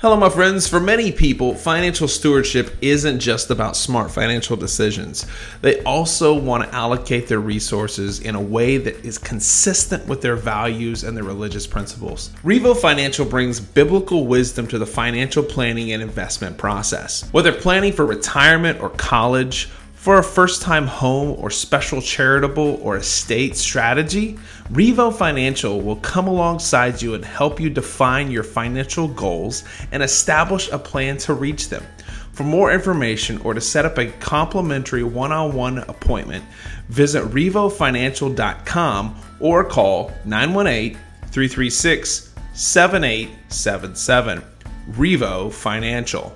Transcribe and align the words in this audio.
Hello, 0.00 0.14
my 0.14 0.28
friends. 0.28 0.68
For 0.68 0.78
many 0.78 1.10
people, 1.10 1.54
financial 1.54 2.06
stewardship 2.06 2.76
isn't 2.82 3.18
just 3.18 3.50
about 3.50 3.78
smart 3.78 4.10
financial 4.10 4.54
decisions. 4.54 5.24
They 5.62 5.82
also 5.84 6.38
want 6.38 6.64
to 6.64 6.74
allocate 6.74 7.28
their 7.28 7.40
resources 7.40 8.20
in 8.20 8.34
a 8.34 8.40
way 8.40 8.76
that 8.76 9.06
is 9.06 9.16
consistent 9.16 10.06
with 10.06 10.20
their 10.20 10.36
values 10.36 11.02
and 11.02 11.16
their 11.16 11.24
religious 11.24 11.66
principles. 11.66 12.28
Revo 12.44 12.76
Financial 12.76 13.24
brings 13.24 13.58
biblical 13.58 14.26
wisdom 14.26 14.66
to 14.66 14.78
the 14.78 14.84
financial 14.84 15.42
planning 15.42 15.92
and 15.92 16.02
investment 16.02 16.58
process. 16.58 17.26
Whether 17.32 17.54
planning 17.54 17.94
for 17.94 18.04
retirement 18.04 18.82
or 18.82 18.90
college, 18.90 19.70
for 20.06 20.18
a 20.18 20.22
first 20.22 20.62
time 20.62 20.86
home 20.86 21.34
or 21.36 21.50
special 21.50 22.00
charitable 22.00 22.78
or 22.80 22.98
estate 22.98 23.56
strategy, 23.56 24.38
Revo 24.70 25.12
Financial 25.12 25.80
will 25.80 25.96
come 25.96 26.28
alongside 26.28 27.02
you 27.02 27.14
and 27.14 27.24
help 27.24 27.58
you 27.58 27.68
define 27.68 28.30
your 28.30 28.44
financial 28.44 29.08
goals 29.08 29.64
and 29.90 30.04
establish 30.04 30.70
a 30.70 30.78
plan 30.78 31.16
to 31.16 31.34
reach 31.34 31.70
them. 31.70 31.82
For 32.30 32.44
more 32.44 32.70
information 32.72 33.38
or 33.38 33.52
to 33.52 33.60
set 33.60 33.84
up 33.84 33.98
a 33.98 34.06
complimentary 34.20 35.02
one 35.02 35.32
on 35.32 35.56
one 35.56 35.78
appointment, 35.78 36.44
visit 36.88 37.24
RevoFinancial.com 37.24 39.20
or 39.40 39.64
call 39.64 40.12
918 40.24 40.96
336 41.32 42.32
7877. 42.54 44.44
Revo 44.92 45.52
Financial. 45.52 46.32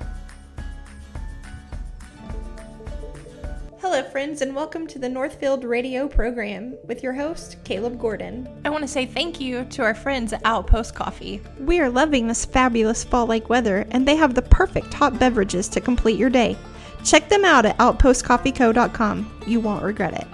Hello, 4.00 4.12
friends, 4.12 4.40
and 4.40 4.56
welcome 4.56 4.86
to 4.86 4.98
the 4.98 5.10
Northfield 5.10 5.62
Radio 5.62 6.08
program 6.08 6.74
with 6.84 7.02
your 7.02 7.12
host, 7.12 7.58
Caleb 7.64 7.98
Gordon. 7.98 8.48
I 8.64 8.70
want 8.70 8.80
to 8.80 8.88
say 8.88 9.04
thank 9.04 9.38
you 9.38 9.66
to 9.66 9.82
our 9.82 9.95
friends 9.95 10.32
at 10.32 10.41
Outpost 10.46 10.95
Coffee. 10.95 11.42
We 11.58 11.80
are 11.80 11.91
loving 11.91 12.27
this 12.27 12.46
fabulous 12.46 13.05
fall 13.05 13.27
like 13.27 13.50
weather, 13.50 13.86
and 13.91 14.08
they 14.08 14.16
have 14.16 14.34
the 14.34 14.41
perfect 14.41 14.94
hot 14.94 15.18
beverages 15.18 15.68
to 15.68 15.82
complete 15.82 16.18
your 16.18 16.30
day. 16.30 16.56
Check 17.05 17.28
them 17.28 17.44
out 17.44 17.66
at 17.66 17.77
outpostcoffeeco.com. 17.77 19.42
You 19.47 19.60
won't 19.60 19.84
regret 19.84 20.14
it. 20.14 20.27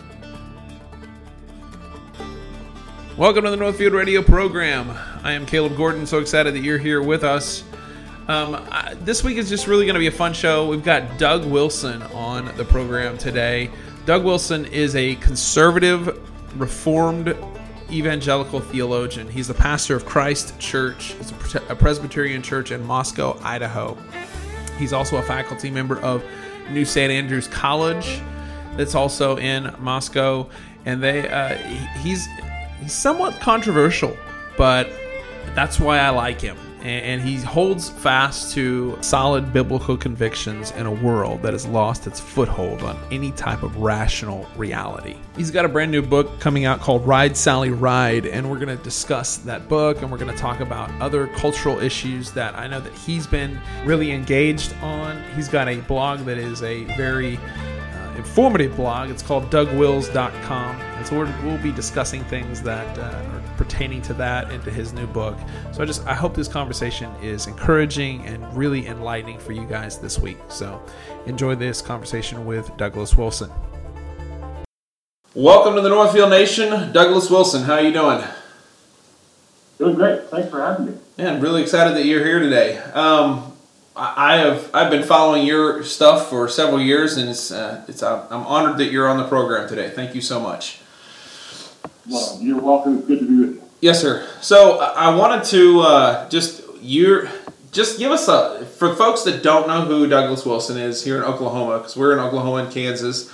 Welcome 3.17 3.43
to 3.47 3.51
the 3.51 3.57
Northfield 3.57 3.95
Radio 3.95 4.23
program. 4.23 4.97
I 5.25 5.33
am 5.33 5.45
Caleb 5.45 5.77
Gordon. 5.77 6.07
So 6.07 6.21
excited 6.21 6.55
that 6.55 6.63
you're 6.63 6.79
here 6.79 7.03
with 7.03 7.25
us. 7.25 7.65
Um, 8.29 8.57
I, 8.73 8.95
this 9.03 9.23
week 9.23 9.37
is 9.37 9.49
just 9.49 9.69
really 9.69 9.87
going 9.87 9.95
to 9.95 10.01
be 10.01 10.09
a 10.09 10.13
fun 10.13 10.33
show. 10.33 10.67
We've 10.69 10.83
got 10.83 11.17
Doug 11.17 11.45
Wilson 11.45 12.03
on 12.03 12.53
the 12.57 12.65
program 12.65 13.17
today. 13.19 13.71
Doug 14.05 14.25
Wilson 14.25 14.65
is 14.67 14.97
a 14.97 15.15
conservative, 15.17 16.21
reformed 16.57 17.37
evangelical 17.89 18.59
theologian. 18.59 19.29
He's 19.29 19.47
the 19.47 19.55
pastor 19.55 19.95
of 19.95 20.05
Christ 20.07 20.59
Church, 20.59 21.15
it's 21.21 21.55
a, 21.55 21.59
a 21.69 21.77
Presbyterian 21.77 22.43
church 22.43 22.73
in 22.73 22.85
Moscow, 22.85 23.39
Idaho. 23.45 23.97
He's 24.77 24.93
also 24.93 25.19
a 25.19 25.23
faculty 25.23 25.71
member 25.71 26.01
of 26.01 26.25
New 26.71 26.85
St. 26.85 27.13
Andrews 27.13 27.47
College, 27.47 28.21
that's 28.77 28.97
also 28.97 29.39
in 29.39 29.73
Moscow, 29.79 30.49
and 30.85 31.01
they 31.01 31.29
uh, 31.29 31.55
he's 32.01 32.27
he's 32.83 32.93
somewhat 32.93 33.41
controversial, 33.41 34.17
but 34.59 34.91
that's 35.55 35.79
why 35.79 35.99
I 35.99 36.11
like 36.11 36.41
him 36.41 36.57
and 36.87 37.23
he 37.23 37.37
holds 37.37 37.91
fast 37.91 38.53
to 38.55 38.99
solid 39.01 39.53
biblical 39.53 39.97
convictions 39.97 40.71
in 40.73 40.87
a 40.87 40.91
world 40.91 41.43
that 41.43 41.53
has 41.53 41.67
lost 41.67 42.07
its 42.07 42.21
foothold 42.21 42.83
on 42.83 42.99
any 43.11 43.33
type 43.33 43.63
of 43.63 43.77
rational 43.77 44.47
reality. 44.57 45.17
He's 45.37 45.51
got 45.51 45.65
a 45.65 45.69
brand 45.69 45.91
new 45.91 46.03
book 46.03 46.39
coming 46.41 46.65
out 46.65 46.81
called 46.81 47.07
Ride 47.07 47.37
Sally 47.37 47.71
Ride, 47.71 48.27
and 48.27 48.49
we're 48.49 48.59
going 48.59 48.77
to 48.77 48.83
discuss 48.83 49.39
that 49.39 49.69
book 49.69 50.03
and 50.03 50.11
we're 50.11 50.19
going 50.19 50.33
to 50.33 50.39
talk 50.39 50.61
about 50.61 50.91
other 51.01 51.27
cultural 51.29 51.79
issues 51.79 52.31
that 52.33 52.55
I 52.57 52.67
know 52.67 52.81
that 52.81 52.93
he's 52.95 53.27
been 53.27 53.61
really 53.85 54.13
engaged 54.13 54.75
on. 54.83 55.23
He's 55.35 55.49
got 55.49 55.69
a 55.69 55.77
blog 55.83 56.21
that 56.21 56.39
is 56.39 56.63
a 56.63 56.85
very 56.97 57.37
uh, 57.37 58.15
informative 58.17 58.77
blog. 58.77 59.11
It's 59.11 59.23
called 59.23 59.51
dougwils.com. 59.51 60.77
And 60.81 61.07
so 61.07 61.25
we 61.25 61.49
will 61.49 61.59
be 61.59 61.73
discussing 61.73 62.25
things 62.25 62.63
that 62.63 62.99
uh, 62.99 63.36
pertaining 63.57 64.03
to 64.03 64.15
that 64.15 64.51
and 64.51 64.63
to 64.65 64.71
his 64.71 64.93
new 64.93 65.07
book. 65.07 65.37
So 65.73 65.83
I 65.83 65.87
just 65.87 66.07
I 66.07 66.15
hope 66.15 66.35
this 66.35 66.49
conversation 66.49 67.15
is 67.23 67.47
encouraging 67.47 68.25
and 68.27 68.57
really 68.57 68.87
enlightening 68.87 69.39
for 69.39 69.53
you 69.53 69.67
guys 69.67 69.99
this 69.99 70.19
week. 70.19 70.39
So 70.49 70.83
enjoy 71.27 71.55
this 71.55 71.81
conversation 71.81 72.47
with 72.47 72.77
Douglas 72.77 73.17
Wilson. 73.17 73.51
Welcome 75.35 75.75
to 75.75 75.81
the 75.83 75.91
Northfield 75.91 76.31
Nation, 76.31 76.93
Douglas 76.93 77.31
Wilson. 77.31 77.65
How 77.65 77.75
are 77.75 77.83
you 77.83 77.93
doing? 77.93 78.25
Doing 79.79 79.95
great. 79.95 80.23
Thanks 80.31 80.49
for 80.49 80.63
having 80.63 80.87
me. 80.87 80.95
Yeah, 81.19 81.33
I'm 81.33 81.41
really 81.41 81.63
excited 81.63 81.95
that 81.97 82.07
you're 82.07 82.25
here 82.25 82.39
today. 82.39 82.79
Um, 82.79 83.53
I 83.95 84.37
have 84.37 84.71
I've 84.75 84.91
been 84.91 85.03
following 85.03 85.47
your 85.47 85.83
stuff 85.83 86.29
for 86.29 86.49
several 86.49 86.81
years, 86.81 87.17
and 87.17 87.31
it's 87.31 87.51
uh, 87.51 87.85
it's 87.89 88.03
uh, 88.03 88.27
I'm 88.31 88.47
honored 88.47 88.79
that 88.79 88.91
you're 88.93 89.09
on 89.09 89.17
the 89.17 89.27
program 89.27 89.69
today. 89.69 89.89
Thank 89.89 90.15
you 90.15 90.21
so 90.21 90.39
much. 90.39 90.81
Well, 92.09 92.39
you're 92.41 92.61
welcome. 92.61 92.99
It's 92.99 93.07
good 93.07 93.21
to 93.21 93.27
be 93.27 93.41
with 93.41 93.55
you. 93.57 93.63
Yes, 93.81 94.01
sir. 94.01 94.29
So 94.41 94.79
I 94.79 95.15
wanted 95.15 95.45
to 95.47 95.81
uh, 95.81 96.29
just 96.29 96.63
you 96.81 97.29
just 97.73 97.99
give 97.99 98.13
us 98.13 98.29
a 98.29 98.65
for 98.65 98.95
folks 98.95 99.23
that 99.25 99.43
don't 99.43 99.67
know 99.69 99.83
who 99.83 100.07
Douglas 100.07 100.47
Wilson 100.47 100.79
is 100.79 101.05
here 101.05 101.17
in 101.17 101.25
Oklahoma 101.25 101.79
because 101.79 101.97
we're 101.97 102.13
in 102.13 102.19
Oklahoma 102.19 102.65
and 102.65 102.73
Kansas. 102.73 103.33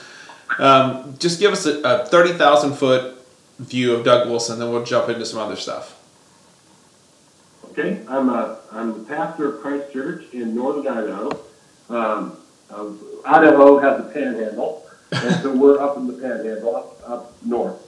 Um, 0.58 1.14
just 1.18 1.38
give 1.38 1.52
us 1.52 1.66
a, 1.66 1.80
a 1.82 2.06
thirty 2.06 2.32
thousand 2.32 2.74
foot 2.74 3.18
view 3.58 3.94
of 3.94 4.04
Doug 4.04 4.28
Wilson, 4.28 4.58
then 4.58 4.70
we'll 4.70 4.84
jump 4.84 5.08
into 5.08 5.24
some 5.24 5.38
other 5.38 5.56
stuff. 5.56 5.98
Okay, 7.70 8.00
I'm 8.08 8.28
a 8.28 8.58
I'm 8.70 8.98
the 8.98 9.04
pastor 9.04 9.54
of 9.54 9.62
Christ 9.62 9.92
Church 9.92 10.24
in 10.32 10.54
northern 10.54 10.86
Idaho. 10.88 11.40
Um, 11.88 12.36
Idaho 13.24 13.78
has 13.78 14.00
a 14.00 14.04
Panhandle, 14.10 14.86
and 15.10 15.42
so 15.42 15.54
we're 15.54 15.78
up 15.78 15.96
in 15.96 16.06
the 16.06 16.14
Panhandle, 16.14 16.76
up, 16.76 17.10
up 17.10 17.42
north. 17.44 17.81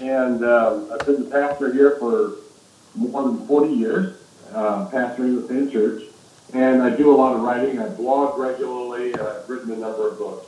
And 0.00 0.44
um, 0.44 0.90
I've 0.92 1.04
been 1.06 1.24
the 1.24 1.30
pastor 1.30 1.72
here 1.72 1.96
for 1.98 2.36
more 2.94 3.22
than 3.22 3.46
40 3.46 3.74
years, 3.74 4.16
uh, 4.52 4.88
pastoring 4.90 5.40
the 5.40 5.48
same 5.48 5.70
church. 5.70 6.04
And 6.54 6.82
I 6.82 6.94
do 6.94 7.14
a 7.14 7.16
lot 7.16 7.34
of 7.34 7.42
writing. 7.42 7.78
I 7.78 7.88
blog 7.88 8.38
regularly. 8.38 9.12
And 9.12 9.22
I've 9.22 9.48
written 9.48 9.70
a 9.72 9.76
number 9.76 10.08
of 10.08 10.18
books. 10.18 10.46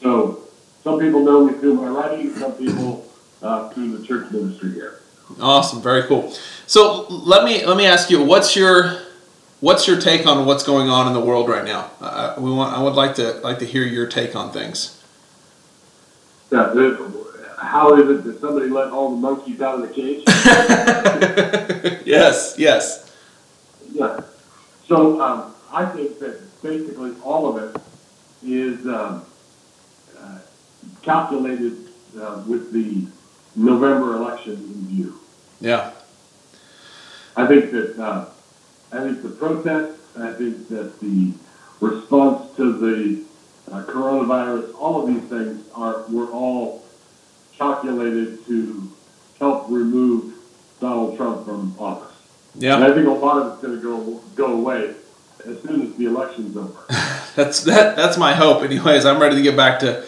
So 0.00 0.42
some 0.82 0.98
people 0.98 1.24
know 1.24 1.44
me 1.44 1.54
through 1.54 1.74
my 1.74 1.88
writing. 1.88 2.34
Some 2.34 2.52
people 2.52 3.06
uh, 3.40 3.68
through 3.70 3.96
the 3.96 4.06
church 4.06 4.30
ministry 4.30 4.72
here. 4.72 5.00
Awesome, 5.40 5.80
very 5.80 6.02
cool. 6.04 6.32
So 6.66 7.06
let 7.08 7.44
me 7.44 7.64
let 7.64 7.76
me 7.76 7.86
ask 7.86 8.10
you, 8.10 8.22
what's 8.22 8.54
your 8.56 9.00
what's 9.60 9.86
your 9.86 10.00
take 10.00 10.26
on 10.26 10.44
what's 10.44 10.64
going 10.64 10.90
on 10.90 11.06
in 11.06 11.12
the 11.12 11.20
world 11.20 11.48
right 11.48 11.64
now? 11.64 11.90
Uh, 12.00 12.34
we 12.38 12.50
want 12.50 12.76
I 12.76 12.82
would 12.82 12.94
like 12.94 13.14
to 13.14 13.34
like 13.40 13.58
to 13.60 13.64
hear 13.64 13.84
your 13.84 14.06
take 14.06 14.36
on 14.36 14.52
things. 14.52 15.02
Yeah, 16.50 16.74
how 17.62 17.94
is 17.94 18.10
it 18.10 18.24
that 18.24 18.40
somebody 18.40 18.68
let 18.68 18.88
all 18.88 19.10
the 19.10 19.16
monkeys 19.16 19.60
out 19.60 19.76
of 19.76 19.88
the 19.88 19.94
cage? 19.94 20.24
yes, 22.06 22.56
yes. 22.58 23.14
Yeah. 23.92 24.20
So 24.88 25.20
um, 25.20 25.54
I 25.72 25.86
think 25.86 26.18
that 26.18 26.40
basically 26.62 27.14
all 27.22 27.56
of 27.56 27.62
it 27.62 27.80
is 28.44 28.84
um, 28.86 29.24
uh, 30.18 30.38
calculated 31.02 31.88
uh, 32.20 32.42
with 32.46 32.72
the 32.72 33.06
November 33.54 34.16
election 34.16 34.54
in 34.54 34.86
view. 34.88 35.20
Yeah. 35.60 35.92
I 37.36 37.46
think 37.46 37.70
that 37.70 37.98
uh, 37.98 38.26
I 38.90 38.98
think 38.98 39.22
the 39.22 39.30
protest. 39.30 39.98
I 40.18 40.32
think 40.32 40.68
that 40.68 41.00
the 41.00 41.32
response 41.80 42.54
to 42.56 42.72
the 42.72 43.24
uh, 43.72 43.84
coronavirus. 43.84 44.74
All 44.74 45.00
of 45.00 45.06
these 45.06 45.22
things 45.30 45.64
are 45.74 46.04
were 46.08 46.26
all 46.26 46.81
calculated 47.62 48.44
to 48.46 48.90
help 49.38 49.66
remove 49.68 50.34
Donald 50.80 51.16
Trump 51.16 51.44
from 51.44 51.74
office. 51.78 52.16
Yeah. 52.54 52.74
And 52.76 52.84
I 52.84 52.92
think 52.94 53.06
a 53.06 53.10
lot 53.10 53.40
of 53.40 53.52
it's 53.52 53.62
going 53.62 53.76
to 53.76 53.82
go 53.82 54.20
go 54.34 54.58
away 54.58 54.94
as 55.46 55.62
soon 55.62 55.82
as 55.82 55.94
the 55.96 56.06
election's 56.06 56.56
over. 56.56 56.78
that's 57.36 57.60
that. 57.64 57.96
That's 57.96 58.18
my 58.18 58.34
hope. 58.34 58.62
Anyways, 58.62 59.06
I'm 59.06 59.20
ready 59.20 59.36
to 59.36 59.42
get 59.42 59.56
back 59.56 59.80
to 59.80 60.04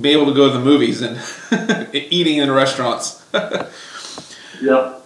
be 0.00 0.10
able 0.10 0.26
to 0.26 0.34
go 0.34 0.48
to 0.48 0.58
the 0.58 0.64
movies 0.64 1.02
and 1.02 1.18
eating 1.94 2.36
in 2.38 2.50
restaurants. 2.50 3.24
yeah. 4.62 4.98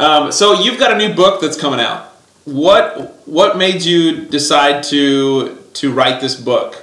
Um, 0.00 0.32
so 0.32 0.60
you've 0.60 0.78
got 0.78 0.92
a 0.92 0.96
new 0.96 1.14
book 1.14 1.40
that's 1.40 1.60
coming 1.60 1.80
out. 1.80 2.06
What 2.44 3.26
what 3.26 3.56
made 3.56 3.82
you 3.82 4.24
decide 4.26 4.82
to 4.84 5.58
to 5.74 5.92
write 5.92 6.20
this 6.20 6.34
book? 6.40 6.81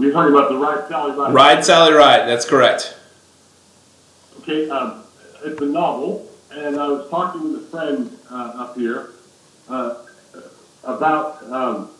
You're 0.00 0.12
talking 0.12 0.32
about 0.32 0.48
the 0.48 0.56
Ride 0.56 0.88
Sally 0.88 1.12
Ride. 1.12 1.34
Ride 1.34 1.64
Sally 1.64 1.92
Ride. 1.92 2.26
That's 2.26 2.46
correct. 2.46 2.96
Okay, 4.40 4.70
um, 4.70 5.04
it's 5.44 5.60
a 5.60 5.66
novel, 5.66 6.26
and 6.50 6.76
I 6.76 6.88
was 6.88 7.10
talking 7.10 7.52
with 7.52 7.62
a 7.62 7.66
friend 7.66 8.16
uh, 8.30 8.52
up 8.56 8.76
here 8.76 9.10
uh, 9.68 9.96
about 10.84 11.42
um, 11.52 11.90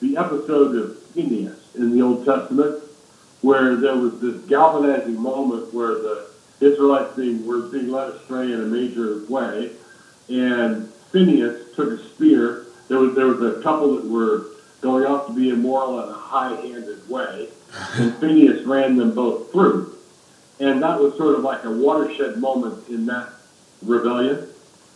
the 0.00 0.16
episode 0.16 0.74
of 0.74 1.00
Phineas 1.14 1.74
in 1.76 1.92
the 1.92 2.02
Old 2.02 2.24
Testament, 2.24 2.82
where 3.42 3.76
there 3.76 3.96
was 3.96 4.20
this 4.20 4.42
galvanizing 4.46 5.20
moment 5.20 5.72
where 5.72 5.94
the 5.94 6.28
Israelites 6.60 7.14
being, 7.14 7.46
were 7.46 7.62
being 7.68 7.90
led 7.90 8.10
astray 8.10 8.52
in 8.52 8.60
a 8.60 8.66
major 8.66 9.24
way, 9.28 9.70
and 10.28 10.88
Phineas 11.12 11.74
took 11.76 11.90
a 11.90 11.98
spear 12.08 12.66
there 12.88 12.98
was 12.98 13.14
there 13.14 13.26
was 13.26 13.42
a 13.42 13.62
couple 13.62 13.96
that 13.96 14.04
were 14.04 14.46
going 14.86 15.04
off 15.04 15.26
to 15.26 15.32
be 15.32 15.50
immoral 15.50 16.00
in 16.00 16.08
a 16.08 16.12
high-handed 16.12 17.08
way, 17.10 17.48
and 17.94 18.14
Phineas 18.18 18.64
ran 18.64 18.96
them 18.96 19.12
both 19.14 19.50
through. 19.50 19.96
And 20.60 20.80
that 20.80 21.00
was 21.00 21.16
sort 21.16 21.34
of 21.34 21.42
like 21.42 21.64
a 21.64 21.70
watershed 21.70 22.36
moment 22.36 22.88
in 22.88 23.04
that 23.06 23.30
rebellion. 23.82 24.46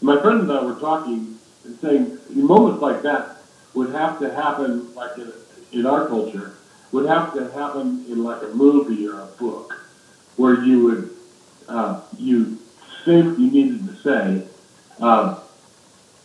My 0.01 0.21
friend 0.21 0.43
and 0.43 0.53
I 0.53 0.63
were 0.63 0.79
talking 0.79 1.37
and 1.65 1.79
saying 1.81 2.19
moments 2.31 2.81
like 2.81 3.03
that 3.03 3.39
would 3.75 3.91
have 3.91 4.21
to 4.21 4.33
happen, 4.33 4.95
like 4.95 5.19
in, 5.19 5.33
in 5.73 5.87
our 5.87 6.07
culture, 6.07 6.55
would 6.93 7.07
have 7.07 7.35
to 7.35 7.51
happen 7.51 8.05
in 8.09 8.23
like 8.23 8.43
a 8.43 8.49
movie 8.55 9.09
or 9.09 9.21
a 9.21 9.27
book, 9.41 9.75
where 10.37 10.63
you 10.65 10.85
would 10.85 11.11
uh, 11.69 12.01
you 12.17 12.59
say 13.05 13.23
what 13.23 13.39
you 13.39 13.51
needed 13.51 13.87
to 13.89 13.97
say 13.97 14.47
um, 15.01 15.37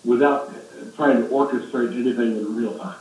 without 0.04 0.54
trying 0.96 1.18
to 1.18 1.28
orchestrate 1.30 1.94
anything 1.94 2.38
in 2.38 2.56
real 2.56 2.78
time. 2.78 2.96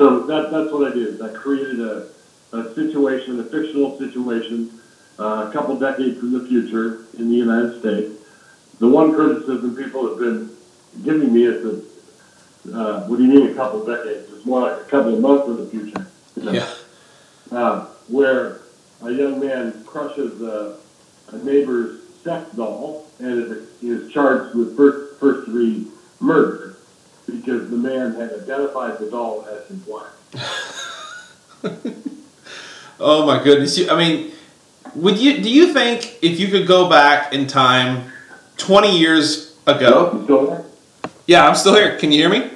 So 0.00 0.20
that, 0.20 0.50
that's 0.50 0.72
what 0.72 0.90
I 0.90 0.94
did. 0.94 1.20
I 1.20 1.28
created 1.28 1.78
a, 1.78 2.06
a 2.54 2.74
situation, 2.74 3.38
a 3.38 3.44
fictional 3.44 3.98
situation, 3.98 4.80
uh, 5.18 5.46
a 5.46 5.52
couple 5.52 5.78
decades 5.78 6.22
in 6.22 6.32
the 6.32 6.46
future 6.46 7.04
in 7.18 7.28
the 7.28 7.36
United 7.36 7.80
States. 7.80 8.18
The 8.78 8.88
one 8.88 9.14
criticism 9.14 9.76
people 9.76 10.08
have 10.08 10.18
been 10.18 10.56
giving 11.04 11.34
me 11.34 11.44
is 11.44 11.62
that, 12.64 12.74
uh, 12.74 13.06
what 13.08 13.18
do 13.18 13.26
you 13.26 13.30
mean 13.30 13.50
a 13.50 13.54
couple 13.54 13.84
decades? 13.84 14.32
It's 14.32 14.46
more 14.46 14.62
like 14.62 14.80
a 14.80 14.84
couple 14.84 15.12
of 15.12 15.20
months 15.20 15.48
in 15.48 15.56
the 15.58 15.66
future. 15.66 16.06
You 16.34 16.44
know? 16.44 16.52
Yeah. 16.52 16.74
uh, 17.52 17.84
where 18.08 18.62
a 19.02 19.10
young 19.10 19.38
man 19.38 19.84
crushes 19.84 20.40
a, 20.40 20.78
a 21.28 21.36
neighbor's 21.44 22.00
sex 22.24 22.50
doll 22.56 23.06
and 23.18 23.38
is, 23.42 23.82
is 23.82 24.10
charged 24.10 24.56
with 24.56 24.74
first, 24.78 25.20
first 25.20 25.44
degree 25.44 25.88
murder 26.20 26.70
because 27.30 27.70
the 27.70 27.76
man 27.76 28.14
had 28.14 28.32
identified 28.32 28.98
the 28.98 29.10
doll 29.10 29.46
as 29.50 29.66
his 29.68 29.86
wife. 29.86 30.12
Oh 33.02 33.24
my 33.24 33.42
goodness! 33.42 33.80
I 33.88 33.96
mean, 33.96 34.30
would 34.94 35.16
you? 35.16 35.40
Do 35.42 35.50
you 35.50 35.72
think 35.72 36.18
if 36.20 36.38
you 36.38 36.48
could 36.48 36.66
go 36.66 36.86
back 36.88 37.32
in 37.32 37.46
time, 37.46 38.12
twenty 38.58 38.98
years 38.98 39.56
ago? 39.66 40.10
Hello, 40.10 40.24
still 40.24 40.46
there? 40.46 40.64
Yeah, 41.26 41.48
I'm 41.48 41.54
still 41.54 41.74
here. 41.74 41.96
Can 41.98 42.12
you 42.12 42.18
hear 42.18 42.28
me? 42.28 42.50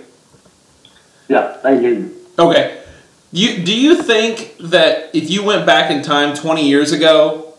Yeah, 1.28 1.56
I 1.64 1.76
hear 1.76 1.94
you. 1.94 2.14
Okay. 2.38 2.82
You 3.32 3.64
do 3.64 3.74
you 3.74 4.02
think 4.02 4.54
that 4.60 5.14
if 5.14 5.30
you 5.30 5.42
went 5.42 5.64
back 5.64 5.90
in 5.90 6.02
time 6.02 6.36
twenty 6.36 6.68
years 6.68 6.92
ago, 6.92 7.54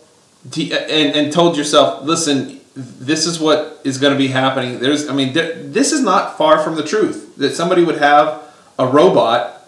you- 0.53 0.75
and 0.75 1.15
and 1.15 1.33
told 1.33 1.57
yourself, 1.57 2.03
listen, 2.05 2.54
this 2.75 3.25
is 3.25 3.39
what 3.39 3.79
is 3.83 3.97
going 3.97 4.13
to 4.13 4.17
be 4.17 4.27
happening. 4.27 4.79
There's, 4.79 5.07
I 5.07 5.13
mean, 5.13 5.33
there, 5.33 5.53
this 5.63 5.91
is 5.93 6.01
not 6.01 6.37
far 6.37 6.61
from 6.61 6.75
the 6.75 6.83
truth 6.83 7.35
that 7.37 7.55
somebody 7.55 7.83
would 7.83 7.97
have 7.97 8.43
a 8.77 8.85
robot 8.85 9.67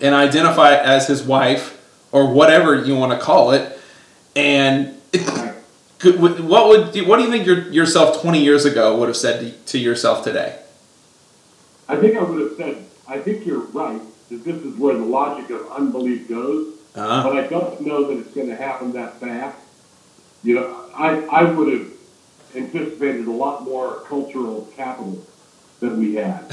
and 0.00 0.14
identify 0.14 0.74
it 0.74 0.80
as 0.84 1.08
his 1.08 1.22
wife 1.22 1.74
or 2.12 2.32
whatever 2.32 2.76
you 2.76 2.94
want 2.94 3.12
to 3.12 3.18
call 3.18 3.50
it, 3.50 3.78
and 4.36 4.94
could, 5.98 6.20
what 6.20 6.68
would 6.68 7.08
what 7.08 7.16
do 7.16 7.24
you 7.24 7.30
think 7.30 7.44
your, 7.44 7.68
yourself 7.70 8.22
twenty 8.22 8.42
years 8.42 8.64
ago 8.64 8.96
would 8.98 9.08
have 9.08 9.16
said 9.16 9.40
to, 9.40 9.50
to 9.72 9.78
yourself 9.78 10.22
today? 10.22 10.60
I 11.88 11.96
think 11.96 12.16
I 12.16 12.22
would 12.22 12.40
have 12.40 12.56
said, 12.56 12.84
I 13.08 13.18
think 13.18 13.44
you're 13.44 13.60
right 13.60 14.00
that 14.28 14.44
this 14.44 14.62
is 14.62 14.76
where 14.76 14.94
the 14.94 15.04
logic 15.04 15.50
of 15.50 15.70
unbelief 15.72 16.28
goes, 16.28 16.74
Uh, 16.94 17.22
but 17.24 17.36
I 17.36 17.46
don't 17.46 17.80
know 17.80 18.04
that 18.08 18.18
it's 18.18 18.34
going 18.34 18.48
to 18.48 18.56
happen 18.56 18.92
that 18.92 19.18
fast. 19.20 19.58
You 20.44 20.54
know, 20.56 20.90
I, 20.94 21.20
I 21.26 21.42
would 21.44 21.72
have 21.72 21.97
anticipated 22.54 23.26
a 23.26 23.30
lot 23.32 23.62
more 23.64 24.00
cultural 24.08 24.68
capital 24.76 25.24
than 25.80 25.98
we 25.98 26.14
had. 26.16 26.48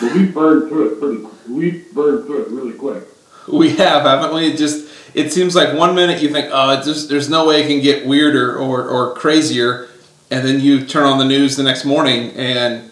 but 0.00 0.14
we 0.14 0.26
burned 0.26 0.68
through 0.68 0.92
it 0.92 1.00
pretty, 1.00 1.26
we 1.52 1.84
burned 1.92 2.26
through 2.26 2.42
it 2.42 2.48
really 2.48 2.72
quick. 2.72 3.04
We 3.48 3.70
have, 3.76 4.02
haven't 4.02 4.34
we? 4.34 4.48
It 4.52 4.56
just 4.56 4.88
it 5.14 5.32
seems 5.32 5.56
like 5.56 5.76
one 5.76 5.94
minute 5.94 6.22
you 6.22 6.30
think, 6.32 6.50
oh, 6.52 6.80
just 6.82 7.08
there's 7.08 7.28
no 7.28 7.46
way 7.46 7.62
it 7.64 7.66
can 7.66 7.80
get 7.80 8.06
weirder 8.06 8.56
or, 8.56 8.86
or 8.88 9.14
crazier, 9.14 9.88
and 10.30 10.46
then 10.46 10.60
you 10.60 10.86
turn 10.86 11.04
on 11.04 11.18
the 11.18 11.24
news 11.24 11.56
the 11.56 11.62
next 11.64 11.84
morning 11.84 12.30
and 12.36 12.90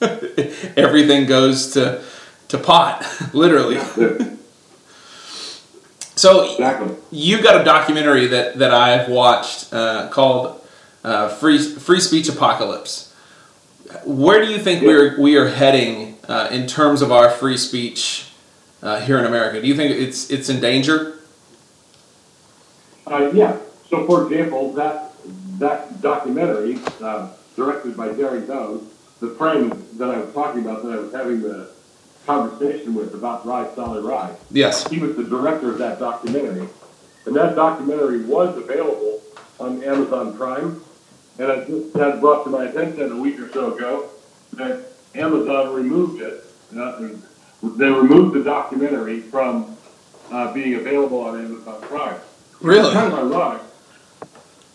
everything 0.76 1.26
goes 1.26 1.72
to 1.72 2.02
to 2.48 2.58
pot, 2.58 3.04
literally. 3.32 3.78
So 6.16 6.52
Exactly. 6.52 6.94
you 7.10 7.42
got 7.42 7.60
a 7.60 7.64
documentary 7.64 8.26
that 8.28 8.58
that 8.58 8.72
I've 8.72 9.08
watched 9.08 9.72
uh, 9.72 10.08
called 10.10 10.59
uh, 11.04 11.28
"Free 11.28 11.58
Free 11.58 12.00
Speech 12.00 12.28
Apocalypse." 12.28 13.14
Where 14.04 14.40
do 14.44 14.50
you 14.50 14.58
think 14.58 14.82
we're 14.82 15.20
we 15.20 15.36
are 15.36 15.48
heading 15.48 16.18
uh, 16.28 16.48
in 16.50 16.66
terms 16.66 17.02
of 17.02 17.10
our 17.10 17.28
free 17.30 17.56
speech 17.56 18.28
uh, 18.82 19.00
here 19.00 19.18
in 19.18 19.24
America? 19.24 19.60
Do 19.60 19.66
you 19.66 19.74
think 19.74 19.92
it's 19.96 20.30
it's 20.30 20.48
in 20.48 20.60
danger? 20.60 21.18
Uh, 23.06 23.30
yeah. 23.34 23.56
So, 23.88 24.06
for 24.06 24.24
example, 24.24 24.72
that 24.74 25.12
that 25.58 26.00
documentary 26.00 26.78
uh, 27.02 27.30
directed 27.56 27.96
by 27.96 28.08
Darren 28.08 28.46
Doane, 28.46 28.84
the 29.20 29.30
friend 29.30 29.72
that 29.98 30.10
I 30.10 30.18
was 30.18 30.32
talking 30.32 30.62
about, 30.64 30.82
that 30.84 30.92
I 30.92 30.96
was 31.00 31.12
having 31.12 31.42
the 31.42 31.70
conversation 32.26 32.94
with 32.94 33.12
about 33.14 33.44
Ride 33.44 33.74
Sally 33.74 34.00
Ride, 34.00 34.36
Yes. 34.50 34.86
he 34.88 34.98
was 34.98 35.16
the 35.16 35.24
director 35.24 35.70
of 35.72 35.78
that 35.78 35.98
documentary, 35.98 36.68
and 37.26 37.34
that 37.34 37.56
documentary 37.56 38.22
was 38.22 38.56
available 38.56 39.20
on 39.58 39.82
Amazon 39.82 40.36
Prime. 40.36 40.82
And 41.40 41.50
I 41.50 41.64
just 41.64 41.96
had 41.96 42.20
brought 42.20 42.44
to 42.44 42.50
my 42.50 42.66
attention 42.66 43.12
a 43.12 43.16
week 43.16 43.40
or 43.40 43.50
so 43.50 43.74
ago 43.74 44.10
that 44.52 44.82
Amazon 45.14 45.72
removed 45.72 46.20
it. 46.20 46.44
Uh, 46.76 47.08
they 47.62 47.88
removed 47.88 48.34
the 48.34 48.44
documentary 48.44 49.20
from 49.20 49.74
uh, 50.30 50.52
being 50.52 50.74
available 50.74 51.20
on 51.22 51.42
Amazon 51.42 51.80
Prime. 51.80 52.20
Really? 52.60 52.88
It's 52.88 52.92
kind 52.92 53.10
of 53.10 53.18
ironic 53.20 53.62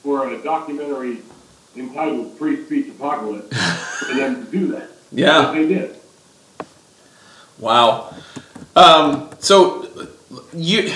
for 0.02 0.28
a 0.34 0.42
documentary 0.42 1.20
entitled 1.76 2.36
Free 2.40 2.66
Speech 2.66 2.88
Apocalypse 2.96 3.56
for 4.00 4.16
them 4.16 4.44
to 4.44 4.52
do 4.52 4.68
that. 4.68 4.90
Yeah. 5.12 5.52
they 5.54 5.66
did. 5.68 5.96
Wow. 7.60 8.14
Um, 8.76 9.30
so 9.40 9.88
you 10.52 10.92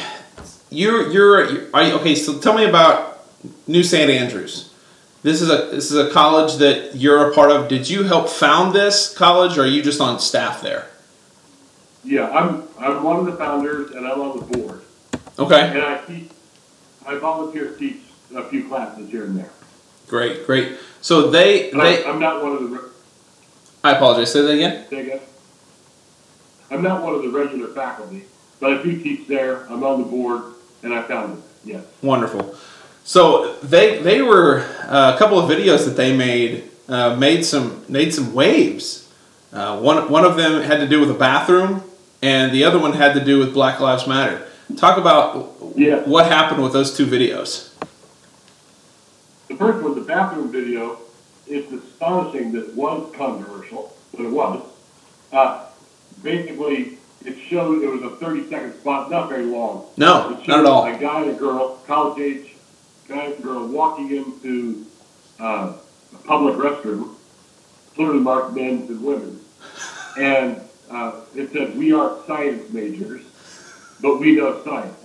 you're 0.71 1.09
you're 1.09 1.69
are 1.73 1.83
you, 1.83 1.93
okay. 1.99 2.15
So 2.15 2.37
tell 2.39 2.53
me 2.53 2.65
about 2.65 3.23
New 3.67 3.83
St. 3.83 4.09
Andrews. 4.09 4.68
This 5.21 5.41
is 5.41 5.49
a 5.49 5.69
this 5.71 5.91
is 5.91 5.97
a 5.97 6.09
college 6.11 6.55
that 6.57 6.95
you're 6.95 7.29
a 7.29 7.33
part 7.33 7.51
of. 7.51 7.67
Did 7.67 7.89
you 7.89 8.03
help 8.03 8.29
found 8.29 8.73
this 8.73 9.13
college, 9.13 9.57
or 9.57 9.63
are 9.63 9.67
you 9.67 9.81
just 9.81 9.99
on 9.99 10.19
staff 10.19 10.61
there? 10.61 10.87
Yeah, 12.03 12.29
I'm, 12.29 12.63
I'm 12.79 13.03
one 13.03 13.17
of 13.19 13.25
the 13.25 13.33
founders 13.33 13.91
and 13.91 14.07
I'm 14.07 14.21
on 14.21 14.39
the 14.39 14.57
board. 14.57 14.81
Okay. 15.37 15.59
And 15.59 15.81
I 15.81 15.97
teach, 16.05 16.31
I 17.05 17.15
volunteer 17.15 17.75
teach 17.77 17.97
a 18.33 18.43
few 18.45 18.67
classes 18.67 19.09
here 19.09 19.25
and 19.25 19.37
there. 19.37 19.49
Great. 20.07 20.45
Great. 20.45 20.77
So 21.01 21.29
they 21.29 21.71
they. 21.71 22.03
I, 22.03 22.09
I'm 22.09 22.19
not 22.19 22.41
one 22.41 22.53
of 22.53 22.61
the, 22.61 22.67
re- 22.67 22.89
I 23.83 23.91
apologize. 23.91 24.31
Say 24.31 24.41
that 24.41 24.51
again. 24.51 24.87
say 24.89 25.01
again? 25.01 25.19
I'm 26.71 26.81
not 26.81 27.03
one 27.03 27.15
of 27.15 27.23
the 27.23 27.29
regular 27.29 27.67
faculty, 27.67 28.23
but 28.59 28.73
I 28.73 28.83
do 28.83 29.01
teach 29.01 29.27
there. 29.27 29.65
I'm 29.69 29.83
on 29.83 30.01
the 30.01 30.07
board 30.07 30.53
and 30.83 30.93
I 30.93 31.01
founded 31.03 31.39
it, 31.39 31.43
yes. 31.65 31.85
Wonderful. 32.01 32.55
So 33.03 33.55
they 33.55 34.01
they 34.01 34.21
were 34.21 34.65
uh, 34.89 35.13
a 35.15 35.17
couple 35.19 35.39
of 35.39 35.49
videos 35.49 35.85
that 35.85 35.95
they 35.95 36.15
made 36.15 36.63
uh, 36.87 37.15
made 37.15 37.45
some 37.45 37.85
made 37.87 38.13
some 38.13 38.33
waves. 38.33 39.07
Uh, 39.53 39.79
one 39.79 40.09
one 40.09 40.25
of 40.25 40.35
them 40.35 40.61
had 40.63 40.77
to 40.79 40.87
do 40.87 40.99
with 40.99 41.11
a 41.11 41.13
bathroom, 41.13 41.83
and 42.21 42.51
the 42.51 42.63
other 42.63 42.79
one 42.79 42.93
had 42.93 43.13
to 43.13 43.23
do 43.23 43.37
with 43.39 43.53
Black 43.53 43.79
Lives 43.79 44.07
Matter. 44.07 44.45
Talk 44.77 44.97
about 44.97 45.53
Yeah. 45.75 46.01
what 46.03 46.25
happened 46.27 46.61
with 46.63 46.73
those 46.73 46.95
two 46.95 47.05
videos. 47.05 47.69
The 49.47 49.55
first 49.55 49.83
one, 49.83 49.95
the 49.95 50.01
bathroom 50.01 50.51
video, 50.51 50.99
it's 51.47 51.71
astonishing 51.71 52.51
that 52.53 52.65
it 52.69 52.75
was 52.75 53.11
controversial, 53.15 53.95
but 54.15 54.25
it 54.25 54.29
was. 54.31 54.61
Uh, 55.33 55.65
basically, 56.21 56.97
it 57.25 57.35
showed 57.49 57.81
it 57.83 57.87
was 57.89 58.01
a 58.03 58.15
30 58.17 58.47
second 58.49 58.73
spot, 58.79 59.09
not 59.09 59.27
very 59.29 59.45
long. 59.45 59.85
No, 59.97 60.29
It 60.39 60.47
not 60.47 60.59
at 60.59 60.65
all. 60.65 60.85
A 60.85 60.97
guy 60.97 61.21
and 61.21 61.31
a 61.31 61.33
girl, 61.33 61.79
college 61.87 62.19
age 62.19 62.55
guy 63.09 63.25
and 63.25 63.43
girl, 63.43 63.67
walking 63.67 64.11
into 64.11 64.85
uh, 65.39 65.73
a 66.13 66.17
public 66.25 66.55
restroom, 66.55 67.15
clearly 67.95 68.19
marked 68.19 68.55
men 68.55 68.85
and 68.87 69.03
women, 69.03 69.39
and 70.17 70.61
uh, 70.89 71.21
it 71.35 71.51
said, 71.51 71.75
"We 71.77 71.91
are 71.91 72.19
science 72.27 72.71
majors, 72.71 73.25
but 73.99 74.19
we 74.19 74.35
know 74.35 74.63
science." 74.63 74.95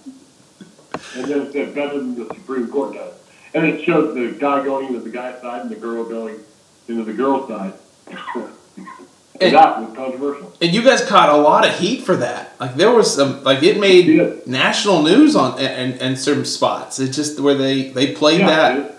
And 1.17 1.25
then 1.25 1.41
it 1.43 1.53
said, 1.53 1.75
"Better 1.75 1.99
than 1.99 2.15
the 2.15 2.27
Supreme 2.35 2.69
Court 2.69 2.95
does." 2.95 3.15
And 3.55 3.65
it 3.67 3.85
showed 3.85 4.15
the 4.15 4.39
guy 4.39 4.65
going 4.65 4.89
into 4.89 5.01
the 5.01 5.11
guy's 5.11 5.41
side 5.41 5.63
and 5.63 5.71
the 5.71 5.77
girl 5.77 6.05
going 6.05 6.41
into 6.89 7.05
the 7.05 7.13
girl's 7.13 7.49
side. 7.49 7.75
and 9.41 9.43
And- 9.43 9.55
that 9.57 9.81
was 9.81 9.97
controversial. 9.97 10.53
And 10.61 10.73
you 10.73 10.83
guys 10.83 11.05
caught 11.05 11.29
a 11.29 11.37
lot 11.37 11.67
of 11.67 11.75
heat 11.75 12.05
for 12.05 12.17
that. 12.17 12.55
Like 12.61 12.77
there 12.77 12.91
was 12.93 13.13
some 13.15 13.43
like 13.45 13.63
it 13.63 13.79
made 13.81 14.07
Yeah. 14.07 14.31
national 14.47 15.03
news 15.03 15.35
on 15.37 15.59
and, 15.59 16.01
and 16.01 16.19
certain 16.19 16.45
spots. 16.45 16.99
It 17.01 17.09
just 17.11 17.41
where 17.41 17.55
they 17.55 17.89
they 17.91 18.13
played 18.13 18.41
Yeah, 18.41 18.47
that. 18.47 18.91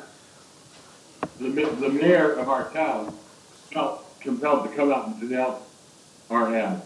The, 1.39 1.49
the 1.49 1.89
mayor 1.89 2.31
of 2.33 2.49
our 2.49 2.69
town 2.71 3.13
felt 3.73 4.05
compelled 4.21 4.69
to 4.69 4.75
come 4.75 4.91
out 4.91 5.07
and 5.07 5.19
denounce 5.19 5.57
our 6.29 6.53
ad. 6.55 6.81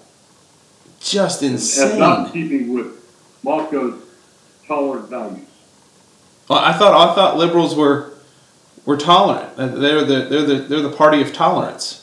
Just 0.99 1.41
As 1.43 1.51
insane. 1.51 1.99
not 1.99 2.33
keeping 2.33 2.73
with 2.73 2.87
Moscow's 3.43 4.01
tolerant 4.67 5.09
values. 5.09 5.45
Well, 6.49 6.59
I 6.59 6.73
thought 6.73 6.93
I 7.09 7.13
thought 7.15 7.37
liberals 7.37 7.75
were 7.75 8.13
were 8.85 8.97
tolerant. 8.97 9.55
They're 9.57 10.03
the 10.03 10.25
they're 10.29 10.43
the 10.45 10.55
they're 10.67 10.81
the 10.81 10.91
party 10.91 11.21
of 11.21 11.31
tolerance. 11.33 11.98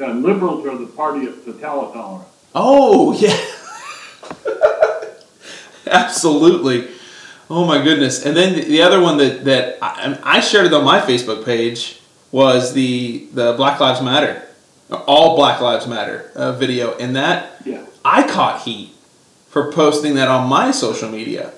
And 0.00 0.22
liberals 0.22 0.64
are 0.66 0.76
the 0.78 0.86
party 0.86 1.26
of 1.26 1.44
totalitarian. 1.44 2.22
Oh 2.54 3.12
yeah, 3.12 3.36
absolutely. 5.86 6.88
Oh 7.50 7.64
my 7.66 7.82
goodness! 7.82 8.24
And 8.24 8.36
then 8.36 8.54
the- 8.54 8.64
the 8.64 8.82
other 8.82 9.00
one 9.00 9.18
that 9.18 9.44
that 9.44 9.78
I, 9.82 10.18
I 10.22 10.40
shared 10.40 10.66
it 10.66 10.72
on 10.72 10.84
my 10.84 11.00
Facebook 11.00 11.44
page 11.44 12.00
was 12.32 12.72
the 12.72 13.26
the 13.34 13.52
Black 13.54 13.80
Lives 13.80 14.00
Matter, 14.00 14.42
all 15.06 15.36
Black 15.36 15.60
Lives 15.60 15.86
Matter 15.86 16.30
uh, 16.34 16.52
video, 16.52 16.96
and 16.98 17.14
that 17.16 17.60
Yeah. 17.64 17.84
I 18.04 18.22
caught 18.26 18.62
heat 18.62 18.92
for 19.48 19.72
posting 19.72 20.14
that 20.14 20.28
on 20.28 20.48
my 20.48 20.70
social 20.70 21.10
media 21.10 21.52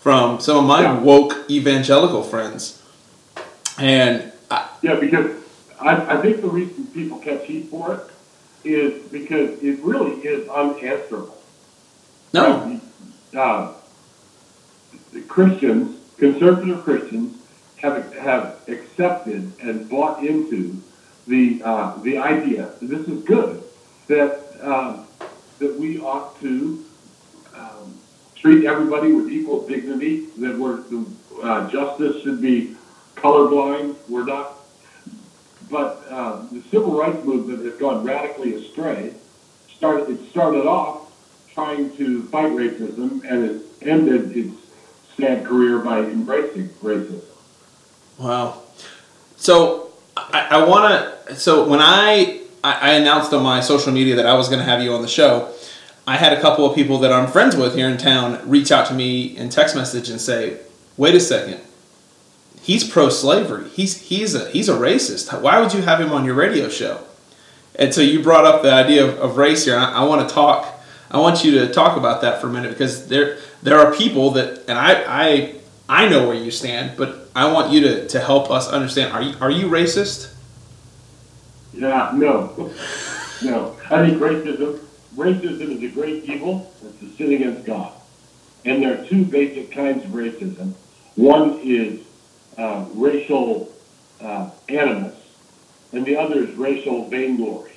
from 0.00 0.38
some 0.38 0.58
of 0.58 0.64
my 0.64 0.82
Yeah. 0.82 0.98
woke 1.00 1.44
evangelical 1.50 2.22
friends, 2.22 2.82
and 3.78 4.30
I, 4.50 4.68
Yeah, 4.82 4.96
because 4.96 5.30
I, 5.80 6.18
I 6.18 6.22
think 6.22 6.40
the 6.40 6.48
reason 6.48 6.86
people 6.88 7.18
catch 7.18 7.46
heat 7.46 7.68
for 7.68 7.94
it 7.94 8.00
is 8.64 9.02
because 9.10 9.62
it 9.62 9.78
really 9.80 10.12
is 10.22 10.48
unanswerable. 10.48 11.38
no, 12.32 12.80
Uh, 13.34 13.72
the 15.12 15.20
Christians, 15.22 15.98
conservative 16.16 16.82
Christians, 16.82 17.36
have 17.76 18.12
have 18.14 18.56
accepted 18.68 19.52
and 19.60 19.88
bought 19.88 20.24
into 20.24 20.80
the 21.26 21.62
uh, 21.62 21.96
the 22.02 22.18
idea. 22.18 22.70
This 22.80 23.06
is 23.06 23.22
good 23.24 23.62
that 24.08 24.40
um, 24.62 25.06
that 25.58 25.78
we 25.78 25.98
ought 26.00 26.40
to 26.40 26.82
um, 27.54 27.94
treat 28.34 28.64
everybody 28.64 29.12
with 29.12 29.30
equal 29.30 29.66
dignity. 29.66 30.26
That 30.38 30.58
we're 30.58 30.80
uh, 31.42 31.68
justice 31.68 32.22
should 32.22 32.40
be 32.40 32.74
colorblind. 33.16 33.96
We're 34.08 34.24
not. 34.24 34.55
But 35.70 36.04
uh, 36.08 36.46
the 36.52 36.62
civil 36.70 36.96
rights 36.96 37.24
movement 37.24 37.64
has 37.64 37.74
gone 37.74 38.04
radically 38.04 38.54
astray. 38.54 39.14
Started 39.68 40.10
it 40.10 40.30
started 40.30 40.66
off 40.66 41.12
trying 41.52 41.96
to 41.96 42.22
fight 42.24 42.52
racism, 42.52 43.24
and 43.24 43.44
it 43.44 43.62
ended 43.82 44.36
its 44.36 44.54
sad 45.16 45.44
career 45.44 45.78
by 45.78 46.00
embracing 46.00 46.68
racism. 46.82 47.22
Wow. 48.18 48.62
So 49.36 49.90
I, 50.16 50.48
I 50.50 50.66
want 50.66 51.26
to. 51.28 51.36
So 51.36 51.68
when 51.68 51.80
I, 51.80 52.42
I 52.62 52.72
I 52.72 52.90
announced 52.94 53.32
on 53.32 53.42
my 53.42 53.60
social 53.60 53.92
media 53.92 54.14
that 54.16 54.26
I 54.26 54.34
was 54.34 54.48
going 54.48 54.60
to 54.60 54.64
have 54.64 54.82
you 54.82 54.92
on 54.92 55.02
the 55.02 55.08
show, 55.08 55.52
I 56.06 56.16
had 56.16 56.32
a 56.32 56.40
couple 56.40 56.64
of 56.64 56.74
people 56.74 56.98
that 56.98 57.12
I'm 57.12 57.26
friends 57.26 57.56
with 57.56 57.74
here 57.74 57.88
in 57.88 57.98
town 57.98 58.48
reach 58.48 58.70
out 58.70 58.86
to 58.88 58.94
me 58.94 59.36
in 59.36 59.48
text 59.48 59.74
message 59.74 60.08
and 60.08 60.20
say, 60.20 60.60
"Wait 60.96 61.14
a 61.14 61.20
second, 61.20 61.60
he's 62.66 62.82
pro-slavery. 62.82 63.68
He's 63.70 64.02
he's 64.08 64.34
a 64.34 64.50
he's 64.50 64.68
a 64.68 64.74
racist. 64.74 65.40
Why 65.40 65.60
would 65.60 65.72
you 65.72 65.82
have 65.82 66.00
him 66.00 66.10
on 66.10 66.24
your 66.24 66.34
radio 66.34 66.68
show?" 66.68 67.04
And 67.76 67.94
so 67.94 68.00
you 68.00 68.22
brought 68.22 68.44
up 68.44 68.62
the 68.62 68.72
idea 68.72 69.04
of, 69.06 69.18
of 69.18 69.36
race 69.36 69.64
here. 69.66 69.78
I, 69.78 69.92
I 69.92 70.04
want 70.04 70.28
to 70.28 70.34
talk. 70.34 70.72
I 71.10 71.18
want 71.18 71.44
you 71.44 71.52
to 71.60 71.72
talk 71.72 71.96
about 71.96 72.22
that 72.22 72.40
for 72.40 72.48
a 72.48 72.50
minute 72.50 72.70
because 72.70 73.06
there 73.06 73.38
there 73.62 73.78
are 73.78 73.94
people 73.94 74.32
that, 74.32 74.64
and 74.68 74.76
I 74.78 75.04
I 75.06 75.54
I 75.88 76.08
know 76.08 76.26
where 76.26 76.36
you 76.36 76.50
stand, 76.50 76.96
but 76.96 77.28
I 77.36 77.50
want 77.52 77.72
you 77.72 77.80
to, 77.82 78.08
to 78.08 78.20
help 78.20 78.50
us 78.50 78.68
understand. 78.68 79.12
Are 79.12 79.22
you 79.22 79.34
are 79.40 79.50
you 79.50 79.66
racist? 79.68 80.32
Yeah, 81.72 82.10
no, 82.14 82.72
no. 83.42 83.76
I 83.90 84.08
think 84.08 84.18
racism, 84.18 84.80
racism 85.14 85.76
is 85.76 85.82
a 85.82 85.88
great 85.88 86.24
evil. 86.24 86.72
It's 86.82 87.02
a 87.02 87.16
sin 87.16 87.34
against 87.34 87.66
God. 87.66 87.92
And 88.64 88.82
there 88.82 88.98
are 88.98 89.04
two 89.04 89.24
basic 89.24 89.70
kinds 89.70 90.02
of 90.04 90.10
racism. 90.10 90.72
One 91.16 91.60
is 91.62 92.00
uh, 92.56 92.86
racial 92.94 93.72
uh, 94.20 94.50
animus, 94.68 95.14
and 95.92 96.04
the 96.04 96.16
other 96.16 96.40
is 96.40 96.54
racial 96.54 97.08
vainglory. 97.08 97.72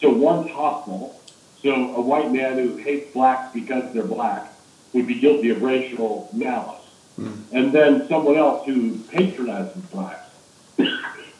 So 0.00 0.10
one's 0.10 0.50
hostile. 0.50 1.20
So 1.62 1.94
a 1.94 2.00
white 2.00 2.32
man 2.32 2.56
who 2.56 2.76
hates 2.76 3.12
blacks 3.12 3.52
because 3.52 3.92
they're 3.92 4.02
black 4.02 4.50
would 4.92 5.06
be 5.06 5.20
guilty 5.20 5.50
of 5.50 5.62
racial 5.62 6.28
malice. 6.32 6.76
And 7.52 7.70
then 7.72 8.08
someone 8.08 8.36
else 8.36 8.64
who 8.64 8.96
patronizes 9.10 9.82
blacks 9.92 10.30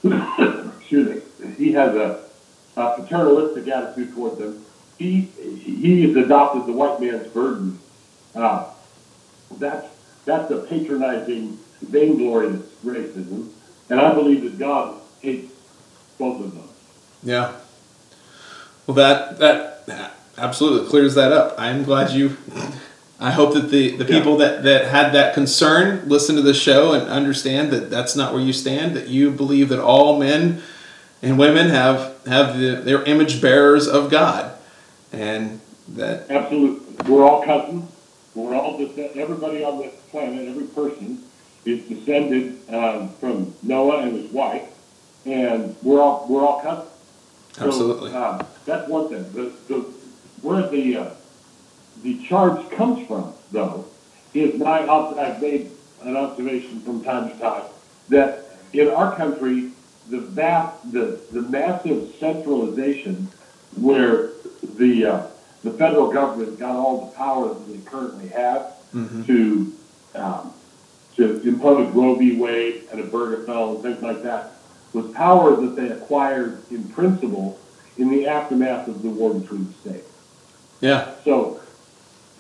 excuse 0.05 1.23
me, 1.39 1.53
he 1.59 1.73
has 1.73 1.95
a, 1.95 2.25
a 2.77 2.97
paternalistic 2.97 3.69
attitude 3.69 4.15
toward 4.15 4.39
them. 4.39 4.65
He 4.99 5.23
he 5.23 6.03
has 6.03 6.17
adopted 6.17 6.67
the 6.67 6.73
white 6.73 7.01
man's 7.01 7.27
burden. 7.29 7.79
Uh, 8.35 8.71
that's 9.59 9.89
that's 10.25 10.51
a 10.51 10.59
patronizing, 10.59 11.59
vainglorious 11.83 12.63
racism, 12.85 13.51
and 13.89 14.01
I 14.01 14.15
believe 14.15 14.43
that 14.43 14.59
God 14.59 15.01
hates 15.21 15.53
both 16.19 16.41
of 16.45 16.55
those. 16.55 16.65
Yeah. 17.23 17.57
Well, 18.87 18.95
that 18.95 19.39
that 19.39 20.17
absolutely 20.37 20.89
clears 20.89 21.15
that 21.15 21.33
up. 21.33 21.55
I'm 21.59 21.85
glad 21.85 22.11
you. 22.11 22.37
I 23.23 23.31
hope 23.31 23.53
that 23.53 23.69
the, 23.69 23.97
the 23.97 24.07
people 24.07 24.39
that, 24.39 24.63
that 24.63 24.87
had 24.87 25.13
that 25.13 25.35
concern 25.35 26.09
listen 26.09 26.37
to 26.37 26.43
the 26.43 26.55
show 26.55 26.95
and 26.95 27.07
understand 27.07 27.71
that 27.71 27.91
that's 27.91 28.17
not 28.17 28.33
where 28.33 28.43
you 28.43 28.55
stand. 28.55 28.97
That 28.97 29.09
you 29.09 29.31
believe 29.31 29.69
that 29.69 29.79
all 29.79 30.19
men 30.19 30.63
and 31.23 31.39
women 31.39 31.69
have 31.69 32.19
have 32.27 32.59
the, 32.59 32.77
their 32.77 33.03
image 33.03 33.43
bearers 33.43 33.87
of 33.87 34.11
God, 34.11 34.57
and 35.13 35.61
that 35.89 36.31
Absolutely, 36.31 37.05
we're 37.11 37.25
all 37.25 37.45
cousins. 37.45 37.91
We're 38.35 38.55
all 38.55 38.79
descend- 38.79 39.17
everybody 39.17 39.65
on 39.65 39.79
this 39.79 39.95
planet, 40.11 40.49
every 40.49 40.67
person 40.67 41.23
is 41.65 41.87
descended 41.89 42.59
um, 42.73 43.11
from 43.15 43.55
Noah 43.63 44.03
and 44.03 44.17
his 44.17 44.31
wife, 44.33 44.69
and 45.27 45.77
we're 45.83 46.01
all 46.01 46.27
we're 46.29 46.45
all 46.45 46.61
cousins. 46.61 46.91
So, 47.53 47.67
Absolutely. 47.67 48.13
uh, 48.15 48.43
that's 48.65 48.89
one 48.89 49.09
thing. 49.09 49.25
The, 49.33 49.53
the, 49.69 49.81
where 50.43 50.67
the 50.69 50.97
uh, 50.97 51.11
the 52.03 52.25
charge 52.27 52.71
comes 52.71 53.07
from, 53.07 53.35
though, 53.53 53.87
is 54.33 54.59
my 54.59 54.87
I've 54.87 55.43
made 55.43 55.71
an 56.03 56.17
observation 56.17 56.81
from 56.81 57.05
time 57.05 57.31
to 57.31 57.39
time 57.39 57.65
that 58.09 58.47
in 58.73 58.89
our 58.89 59.15
country, 59.17 59.73
the 60.09 60.21
vast, 60.21 60.93
the, 60.93 61.21
the 61.33 61.43
massive 61.43 62.15
centralization 62.19 63.29
where 63.77 64.31
the 64.77 65.05
uh, 65.05 65.27
the 65.63 65.73
federal 65.73 66.11
government 66.11 66.59
got 66.59 66.75
all 66.75 67.07
the 67.07 67.13
power 67.13 67.49
that 67.49 67.69
they 67.69 67.79
currently 67.91 68.29
have 68.29 68.75
to 69.27 69.73
um, 70.15 70.53
to 71.17 71.41
impose 71.43 71.89
a 71.89 71.91
Roe 71.93 72.15
v. 72.15 72.37
Wade 72.37 72.89
and 72.91 73.01
a 73.01 73.05
Obergefell 73.05 73.75
and 73.75 73.83
things 73.83 74.03
like 74.03 74.23
that 74.23 74.53
was 74.93 75.11
power 75.13 75.55
that 75.57 75.77
they 75.77 75.89
acquired 75.89 76.63
in 76.71 76.85
principle 76.91 77.59
in 77.99 78.11
the 78.11 78.27
aftermath 78.27 78.89
of 78.89 79.03
the 79.03 79.11
war 79.11 79.35
between 79.35 79.67
the 79.67 79.73
states. 79.91 80.09
yeah, 80.81 81.15
So, 81.25 81.61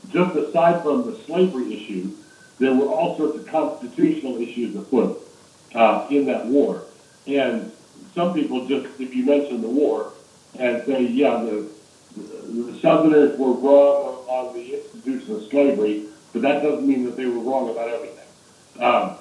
just 0.09 0.35
aside 0.37 0.83
from 0.83 1.05
the 1.05 1.17
slavery 1.27 1.75
issue, 1.75 2.11
there 2.59 2.75
were 2.75 2.87
all 2.87 3.17
sorts 3.17 3.37
of 3.37 3.47
constitutional 3.47 4.37
issues 4.39 4.75
afoot 4.75 5.21
uh, 5.75 6.07
in 6.11 6.27
that 6.27 6.47
war. 6.47 6.83
And 7.27 7.71
some 8.15 8.35
people 8.35 8.67
just, 8.67 8.87
if 9.01 9.15
you 9.15 9.25
mention 9.25 9.61
the 9.61 9.69
war, 9.69 10.13
and 10.59 10.85
say, 10.85 11.05
yeah, 11.05 11.43
the, 11.43 11.69
the 12.17 12.79
Southerners 12.81 13.39
were 13.39 13.53
wrong 13.53 14.25
on, 14.29 14.49
on 14.49 14.55
the 14.55 14.75
institution 14.83 15.37
of 15.37 15.45
slavery, 15.49 16.07
but 16.33 16.43
that 16.43 16.63
doesn't 16.63 16.87
mean 16.87 17.05
that 17.05 17.17
they 17.17 17.27
were 17.27 17.39
wrong 17.39 17.71
about 17.71 17.89
everything. 17.89 18.20
Um, 18.81 19.17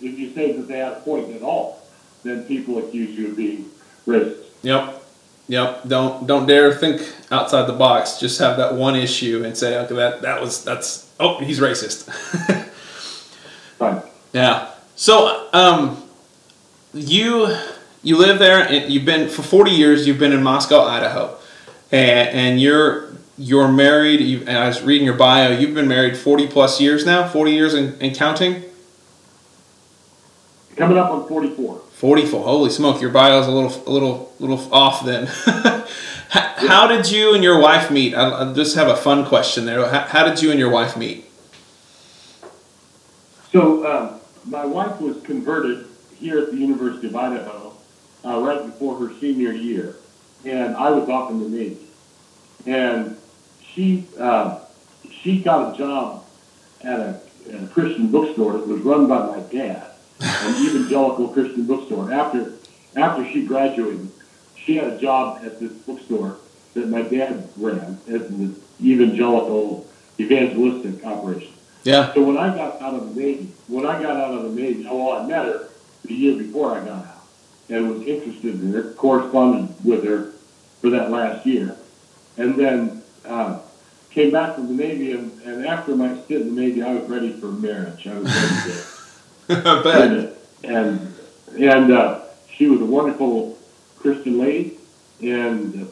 if 0.00 0.18
you 0.18 0.32
say 0.34 0.52
that 0.52 0.68
they 0.68 0.78
had 0.78 0.92
a 0.92 1.00
point 1.00 1.34
at 1.34 1.42
all, 1.42 1.82
then 2.22 2.44
people 2.44 2.78
accuse 2.78 3.16
you 3.16 3.28
of 3.28 3.36
being 3.36 3.70
racist. 4.06 4.44
Yep. 4.62 5.02
Yep. 5.46 5.88
Don't 5.88 6.26
don't 6.26 6.46
dare 6.46 6.72
think 6.74 7.02
outside 7.30 7.66
the 7.66 7.74
box. 7.74 8.18
Just 8.18 8.38
have 8.38 8.56
that 8.56 8.74
one 8.74 8.96
issue 8.96 9.44
and 9.44 9.56
say, 9.56 9.78
okay, 9.78 9.94
that 9.94 10.22
that 10.22 10.40
was 10.40 10.64
that's 10.64 11.10
oh 11.20 11.38
he's 11.40 11.60
racist. 11.60 12.10
Right. 13.80 14.02
yeah. 14.32 14.70
So 14.94 15.48
um, 15.52 16.02
you 16.94 17.54
you 18.02 18.16
live 18.16 18.38
there 18.38 18.60
and 18.66 18.92
you've 18.92 19.04
been 19.04 19.28
for 19.28 19.42
forty 19.42 19.72
years. 19.72 20.06
You've 20.06 20.18
been 20.18 20.32
in 20.32 20.44
Moscow, 20.44 20.82
Idaho, 20.82 21.36
and, 21.90 22.28
and 22.28 22.60
you're 22.60 23.12
you're 23.36 23.68
married. 23.68 24.20
You, 24.20 24.40
and 24.40 24.56
I 24.56 24.68
was 24.68 24.80
reading 24.82 25.04
your 25.04 25.16
bio. 25.16 25.50
You've 25.50 25.74
been 25.74 25.88
married 25.88 26.16
forty 26.16 26.46
plus 26.46 26.80
years 26.80 27.04
now. 27.04 27.26
Forty 27.26 27.50
years 27.50 27.74
and, 27.74 28.00
and 28.00 28.14
counting. 28.16 28.62
Coming 30.76 30.98
up 30.98 31.10
on 31.10 31.28
44. 31.28 31.78
44. 31.78 32.44
Holy 32.44 32.70
smoke, 32.70 33.00
your 33.00 33.10
bio's 33.10 33.46
a 33.46 33.50
little, 33.50 33.82
a 33.86 33.90
little, 33.90 34.34
little 34.40 34.74
off 34.74 35.04
then. 35.04 35.26
how, 36.28 36.86
did 36.88 37.10
you 37.10 37.34
and 37.34 37.44
your 37.44 37.60
wife 37.60 37.90
meet? 37.90 38.14
I, 38.14 38.50
I 38.50 38.52
just 38.52 38.74
have 38.76 38.88
a 38.88 38.96
fun 38.96 39.24
question 39.24 39.66
there. 39.66 39.88
How, 39.88 40.00
how 40.00 40.24
did 40.24 40.42
you 40.42 40.50
and 40.50 40.58
your 40.58 40.70
wife 40.70 40.96
meet? 40.96 41.26
So 43.52 43.86
um, 43.86 44.20
my 44.46 44.64
wife 44.64 45.00
was 45.00 45.22
converted 45.22 45.86
here 46.16 46.40
at 46.40 46.50
the 46.50 46.56
University 46.56 47.06
of 47.06 47.14
Idaho 47.14 47.72
uh, 48.24 48.40
right 48.40 48.66
before 48.66 48.98
her 48.98 49.14
senior 49.20 49.52
year, 49.52 49.96
and 50.44 50.76
I 50.76 50.90
was 50.90 51.08
off 51.08 51.30
in 51.30 51.40
the 51.40 51.48
Navy. 51.48 51.78
And 52.66 53.16
she 53.62 54.06
uh, 54.18 54.58
she 55.10 55.40
got 55.40 55.74
a 55.74 55.78
job 55.78 56.24
at 56.82 57.00
a, 57.00 57.20
at 57.52 57.62
a 57.62 57.66
Christian 57.68 58.08
bookstore 58.08 58.54
that 58.54 58.66
was 58.66 58.80
run 58.80 59.06
by 59.06 59.26
my 59.26 59.40
dad, 59.50 59.90
an 60.24 60.66
evangelical 60.66 61.28
Christian 61.28 61.66
bookstore. 61.66 62.12
After 62.12 62.52
after 62.96 63.28
she 63.30 63.46
graduated, 63.46 64.08
she 64.56 64.76
had 64.76 64.92
a 64.92 64.98
job 64.98 65.44
at 65.44 65.60
this 65.60 65.72
bookstore 65.72 66.38
that 66.74 66.88
my 66.88 67.02
dad 67.02 67.48
ran 67.56 67.98
as 68.08 68.22
an 68.22 68.60
evangelical 68.80 69.86
evangelistic 70.18 71.04
operation. 71.04 71.52
Yeah. 71.82 72.12
So 72.14 72.22
when 72.22 72.38
I 72.38 72.54
got 72.54 72.80
out 72.80 72.94
of 72.94 73.14
the 73.14 73.20
Navy, 73.20 73.48
when 73.68 73.84
I 73.84 74.00
got 74.00 74.16
out 74.16 74.32
of 74.32 74.42
the 74.44 74.60
Navy, 74.60 74.86
oh, 74.88 75.04
well, 75.04 75.22
I 75.22 75.26
met 75.26 75.44
her 75.44 75.68
the 76.04 76.14
year 76.14 76.36
before 76.38 76.72
I 76.72 76.84
got 76.84 77.04
out 77.06 77.26
and 77.68 77.90
was 77.90 78.06
interested 78.06 78.54
in 78.54 78.72
her, 78.72 78.92
corresponded 78.94 79.74
with 79.84 80.04
her 80.04 80.32
for 80.80 80.90
that 80.90 81.10
last 81.10 81.46
year, 81.46 81.76
and 82.36 82.56
then 82.56 83.02
uh, 83.24 83.58
came 84.10 84.30
back 84.30 84.54
from 84.54 84.68
the 84.68 84.82
Navy. 84.82 85.12
And, 85.12 85.40
and 85.42 85.66
after 85.66 85.94
my 85.94 86.18
stint 86.22 86.42
in 86.42 86.54
the 86.54 86.60
Navy, 86.60 86.82
I 86.82 86.94
was 86.94 87.08
ready 87.08 87.32
for 87.32 87.46
marriage. 87.46 88.06
I 88.06 88.18
was 88.18 88.24
ready 88.24 88.72
to 88.72 88.93
I 89.48 89.82
bet. 89.82 90.36
and 90.64 91.14
and 91.58 91.92
uh, 91.92 92.20
she 92.54 92.66
was 92.66 92.80
a 92.80 92.84
wonderful 92.84 93.58
Christian 93.98 94.38
lady. 94.38 94.78
And 95.22 95.88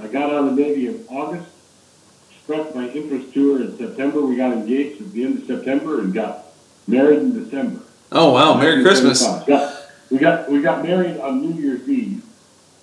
I 0.00 0.06
got 0.08 0.30
out 0.32 0.46
of 0.48 0.56
the 0.56 0.62
Navy 0.62 0.88
in 0.88 1.04
August, 1.08 1.48
expressed 2.30 2.74
my 2.74 2.88
interest 2.90 3.32
to 3.34 3.54
her 3.54 3.62
in 3.62 3.76
September. 3.76 4.22
We 4.22 4.36
got 4.36 4.52
engaged 4.52 5.00
at 5.00 5.12
the 5.12 5.24
end 5.24 5.38
of 5.38 5.46
September 5.46 6.00
and 6.00 6.12
got 6.12 6.46
married 6.86 7.18
in 7.20 7.44
December. 7.44 7.80
Oh 8.10 8.32
wow! 8.32 8.54
Merry 8.54 8.82
Christmas. 8.82 9.22
1975. 9.22 9.46
Got- 9.46 9.78
we 10.10 10.18
got 10.18 10.50
we 10.50 10.60
got 10.60 10.84
married 10.84 11.18
on 11.20 11.40
New 11.40 11.58
Year's 11.60 11.88
Eve, 11.88 12.22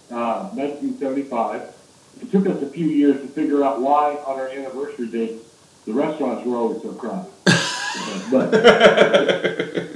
uh, 0.10 0.50
1975. 0.56 1.62
It 2.22 2.32
took 2.32 2.48
us 2.48 2.60
a 2.64 2.66
few 2.70 2.88
years 2.88 3.22
to 3.22 3.28
figure 3.28 3.64
out 3.64 3.80
why 3.82 4.16
on 4.26 4.40
our 4.40 4.48
anniversary 4.48 5.08
date 5.08 5.36
the 5.86 5.94
restaurants 5.94 6.44
were 6.46 6.58
always 6.58 6.82
so 6.82 6.92
crowded. 6.94 7.32
but 8.32 8.52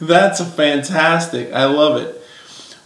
That's 0.00 0.42
fantastic. 0.54 1.52
I 1.52 1.66
love 1.66 2.00
it. 2.00 2.16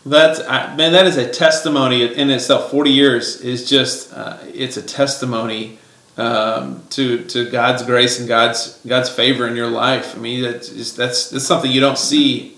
That's 0.04 0.40
I, 0.40 0.74
man. 0.74 0.92
That 0.92 1.06
is 1.06 1.16
a 1.16 1.30
testimony 1.30 2.04
in 2.04 2.28
itself. 2.28 2.70
Forty 2.70 2.90
years 2.90 3.40
is 3.40 3.68
just 3.68 4.12
uh, 4.12 4.38
it's 4.52 4.76
a 4.76 4.82
testimony 4.82 5.78
um, 6.18 6.82
to 6.90 7.24
to 7.24 7.48
God's 7.50 7.84
grace 7.84 8.18
and 8.18 8.28
God's 8.28 8.78
God's 8.86 9.08
favor 9.08 9.46
in 9.46 9.56
your 9.56 9.70
life. 9.70 10.16
I 10.16 10.18
mean, 10.18 10.42
that's 10.42 10.68
just, 10.68 10.96
that's 10.96 11.30
that's 11.30 11.46
something 11.46 11.70
you 11.70 11.80
don't 11.80 11.96
see 11.96 12.56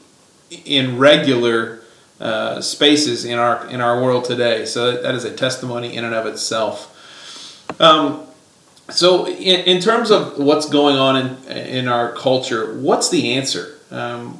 in 0.65 0.99
regular 0.99 1.83
uh, 2.19 2.61
spaces 2.63 3.25
in 3.25 3.39
our 3.39 3.69
in 3.69 3.81
our 3.81 4.03
world 4.03 4.25
today. 4.25 4.65
So 4.65 5.03
that, 5.03 5.15
is 5.15 5.25
a 5.25 5.33
testimony 5.33 5.95
in 5.95 6.05
and 6.05 6.15
of 6.15 6.27
itself. 6.27 6.93
Um, 7.79 8.26
so, 8.89 9.27
in, 9.27 9.61
in 9.65 9.81
terms 9.81 10.11
of 10.11 10.39
what's 10.39 10.69
going 10.69 10.97
on 10.97 11.17
in 11.17 11.57
in 11.57 11.89
our 11.89 12.13
culture, 12.13 12.75
what's 12.79 13.11
the 13.11 13.35
answer? 13.35 13.79
Um, 13.91 14.35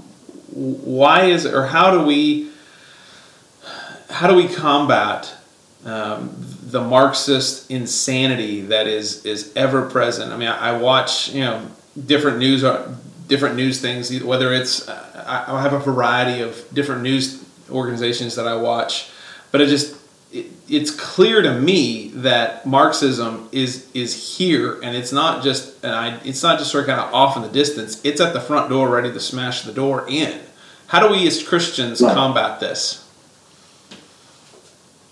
why 0.53 1.25
is 1.25 1.45
it, 1.45 1.55
or 1.55 1.67
how 1.67 1.91
do 1.91 2.07
we 2.07 2.51
how 4.09 4.29
do 4.29 4.35
we 4.35 4.49
combat 4.49 5.35
um, 5.85 6.31
the 6.63 6.81
Marxist 6.81 7.71
insanity 7.71 8.61
that 8.63 8.87
is 8.87 9.27
is 9.27 9.53
ever 9.57 9.89
present? 9.89 10.33
I 10.33 10.37
mean, 10.37 10.49
I, 10.49 10.71
I 10.71 10.79
watch 10.79 11.31
you 11.31 11.41
know 11.41 11.67
different 12.07 12.39
news 12.39 12.63
different 13.27 13.57
news 13.57 13.81
things. 13.81 14.23
Whether 14.23 14.53
it's 14.53 14.89
I, 14.89 15.45
I 15.49 15.63
have 15.63 15.73
a 15.73 15.81
variety 15.81 16.41
of 16.41 16.65
different 16.73 17.03
news 17.03 17.45
organizations 17.69 18.37
that 18.37 18.47
I 18.47 18.55
watch, 18.55 19.11
but 19.51 19.61
it 19.61 19.67
just 19.67 19.96
it's 20.69 20.91
clear 20.91 21.43
to 21.43 21.53
me 21.59 22.09
that 22.09 22.67
Marxism 22.67 23.49
is 23.53 23.89
is 23.95 24.37
here, 24.37 24.81
and 24.83 24.97
it's 24.97 25.13
not 25.13 25.43
just 25.43 25.85
an 25.85 25.91
I, 25.91 26.17
it's 26.25 26.43
not 26.43 26.59
just 26.59 26.71
sort 26.71 26.85
of 26.85 26.89
kind 26.89 27.01
of 27.01 27.15
off 27.15 27.37
in 27.37 27.43
the 27.43 27.49
distance. 27.49 28.01
It's 28.05 28.21
at 28.21 28.33
the 28.33 28.41
front 28.41 28.69
door, 28.69 28.89
ready 28.89 29.13
to 29.13 29.21
smash 29.21 29.63
the 29.63 29.73
door 29.73 30.05
in. 30.09 30.41
How 30.89 31.01
do 31.01 31.13
we 31.13 31.27
as 31.27 31.43
Christians 31.43 32.01
Right. 32.01 32.15
combat 32.15 32.61
this? 32.61 33.05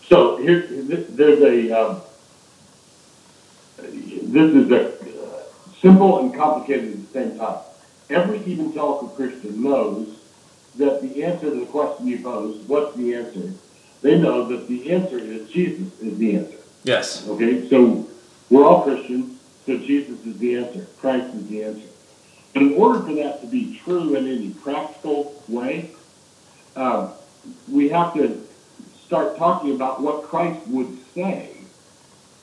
So 0.09 0.37
here, 0.37 0.67
there's 0.69 1.41
a, 1.41 1.73
um, 1.73 2.01
this 3.79 4.55
is 4.55 4.71
a 4.71 4.89
uh, 4.89 5.43
simple 5.81 6.21
and 6.21 6.35
complicated 6.35 6.93
at 6.93 7.13
the 7.13 7.13
same 7.13 7.39
time. 7.39 7.59
Every 8.11 8.39
evangelical 8.41 9.09
Christian 9.09 9.63
knows 9.63 10.19
that 10.77 11.01
the 11.01 11.25
answer 11.25 11.51
to 11.51 11.59
the 11.61 11.67
question 11.67 12.07
you 12.07 12.19
pose, 12.19 12.57
what's 12.67 12.95
the 12.97 13.15
answer? 13.15 13.53
They 14.05 14.19
know 14.19 14.45
that 14.49 14.69
the 14.69 14.93
answer 14.93 15.19
is 15.19 15.49
Jesus 15.49 15.99
is 15.99 16.19
the 16.19 16.37
answer. 16.37 16.59
Yes. 16.83 17.27
Okay, 17.27 17.67
so 17.71 18.07
we're 18.51 18.67
all 18.67 18.83
Christians, 18.83 19.41
so 19.65 19.79
Jesus 19.79 20.27
is 20.27 20.37
the 20.37 20.57
answer. 20.57 20.87
Christ 21.01 21.35
is 21.35 21.49
the 21.49 21.65
answer. 21.65 21.89
But 22.53 22.65
in 22.65 22.75
order 22.75 23.01
for 23.01 23.15
that 23.15 23.41
to 23.41 23.47
be 23.47 23.81
true 23.83 24.15
in 24.15 24.29
any 24.29 24.51
practical 24.51 25.43
way, 25.49 25.89
um, 26.77 27.13
we 27.67 27.89
have 27.89 28.13
to 28.13 28.47
start 29.07 29.39
talking 29.39 29.75
about 29.75 30.03
what 30.03 30.25
Christ 30.25 30.61
would 30.69 30.99
say 31.15 31.53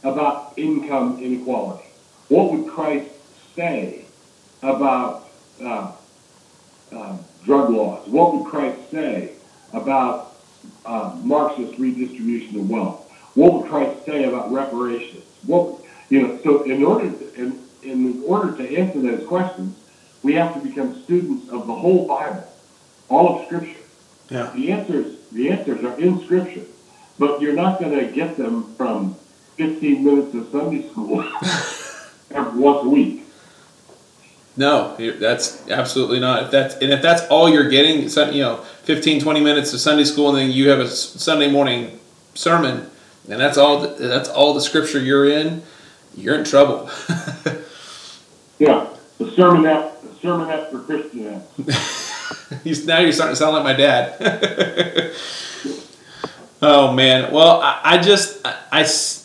about 0.04 0.54
income 0.58 1.20
inequality. 1.22 1.86
What 2.30 2.52
would 2.54 2.72
Christ 2.72 3.12
say 3.56 4.06
about 4.64 5.30
uh, 5.64 5.92
uh, 6.92 7.18
drug 7.46 7.70
laws? 7.70 8.08
What 8.08 8.34
would 8.34 8.50
Christ 8.50 8.90
say 8.90 9.34
about 9.74 10.31
uh, 10.86 11.18
Marxist 11.24 11.78
redistribution 11.80 12.60
of 12.60 12.70
wealth? 12.70 13.12
What 13.36 13.54
would 13.54 13.70
Christ 13.70 14.06
say 14.06 14.26
about 14.26 14.52
reparations? 14.52 15.24
What 15.46 15.80
you 16.10 16.22
know? 16.22 16.40
So 16.44 16.64
in 16.64 16.84
order 16.84 17.10
to, 17.10 17.34
in, 17.36 17.60
in 17.84 18.24
order 18.26 18.56
to 18.58 18.78
answer 18.78 19.02
those 19.02 19.26
questions, 19.28 19.78
we 20.24 20.34
have 20.34 20.54
to 20.54 20.60
become 20.60 21.02
students 21.04 21.50
of 21.50 21.68
the 21.68 21.74
whole 21.74 22.08
Bible, 22.08 22.48
all 23.10 23.40
of 23.40 23.46
Scripture. 23.46 23.80
Yeah. 24.30 24.52
The 24.56 24.72
answers 24.72 25.18
the 25.32 25.50
answers 25.50 25.84
are 25.84 25.98
in 26.00 26.24
Scripture, 26.26 26.66
but 27.18 27.42
you're 27.42 27.54
not 27.54 27.80
going 27.80 27.98
to 27.98 28.12
get 28.12 28.38
them 28.38 28.74
from 28.76 29.16
15 29.56 30.04
minutes 30.04 30.36
of 30.36 30.50
Sunday 30.52 30.88
school 30.90 31.18
once 32.32 32.86
a 32.86 32.90
week. 32.90 33.21
No, 34.58 34.96
that's 35.20 35.68
absolutely 35.70 36.20
not. 36.20 36.44
If 36.44 36.52
that's 36.52 36.76
and 36.76 36.92
if 36.92 37.02
that's 37.02 37.24
all 37.28 37.50
you're 37.50 37.70
getting, 37.70 38.02
you 38.34 38.42
know, 38.42 38.58
15, 38.84 39.22
20 39.22 39.40
minutes 39.40 39.74
of 39.74 39.80
Sunday 39.80 40.04
school, 40.04 40.30
and 40.30 40.38
then 40.38 40.52
you 40.52 40.70
have 40.70 40.80
a 40.80 40.88
Sunday 40.88 41.50
morning 41.50 42.00
sermon, 42.34 42.90
and 43.30 43.40
that's 43.40 43.58
all. 43.58 43.80
The, 43.80 43.88
that's 44.08 44.28
all 44.28 44.54
the 44.54 44.62
scripture 44.62 45.00
you're 45.00 45.30
in. 45.30 45.64
You're 46.16 46.36
in 46.36 46.44
trouble. 46.44 46.90
Yeah, 48.62 48.88
the 49.18 49.26
sermonette, 49.26 50.02
the 50.04 50.10
sermonette 50.28 50.70
for 50.70 50.82
Christianettes. 50.82 52.62
He's, 52.64 52.86
now 52.86 53.00
you're 53.00 53.12
starting 53.12 53.34
to 53.34 53.36
sound 53.36 53.56
like 53.56 53.64
my 53.64 53.74
dad. 53.74 54.20
oh 56.62 56.94
man. 56.94 57.34
Well, 57.34 57.62
I, 57.62 57.80
I 57.84 57.98
just 57.98 58.46
I, 58.46 58.82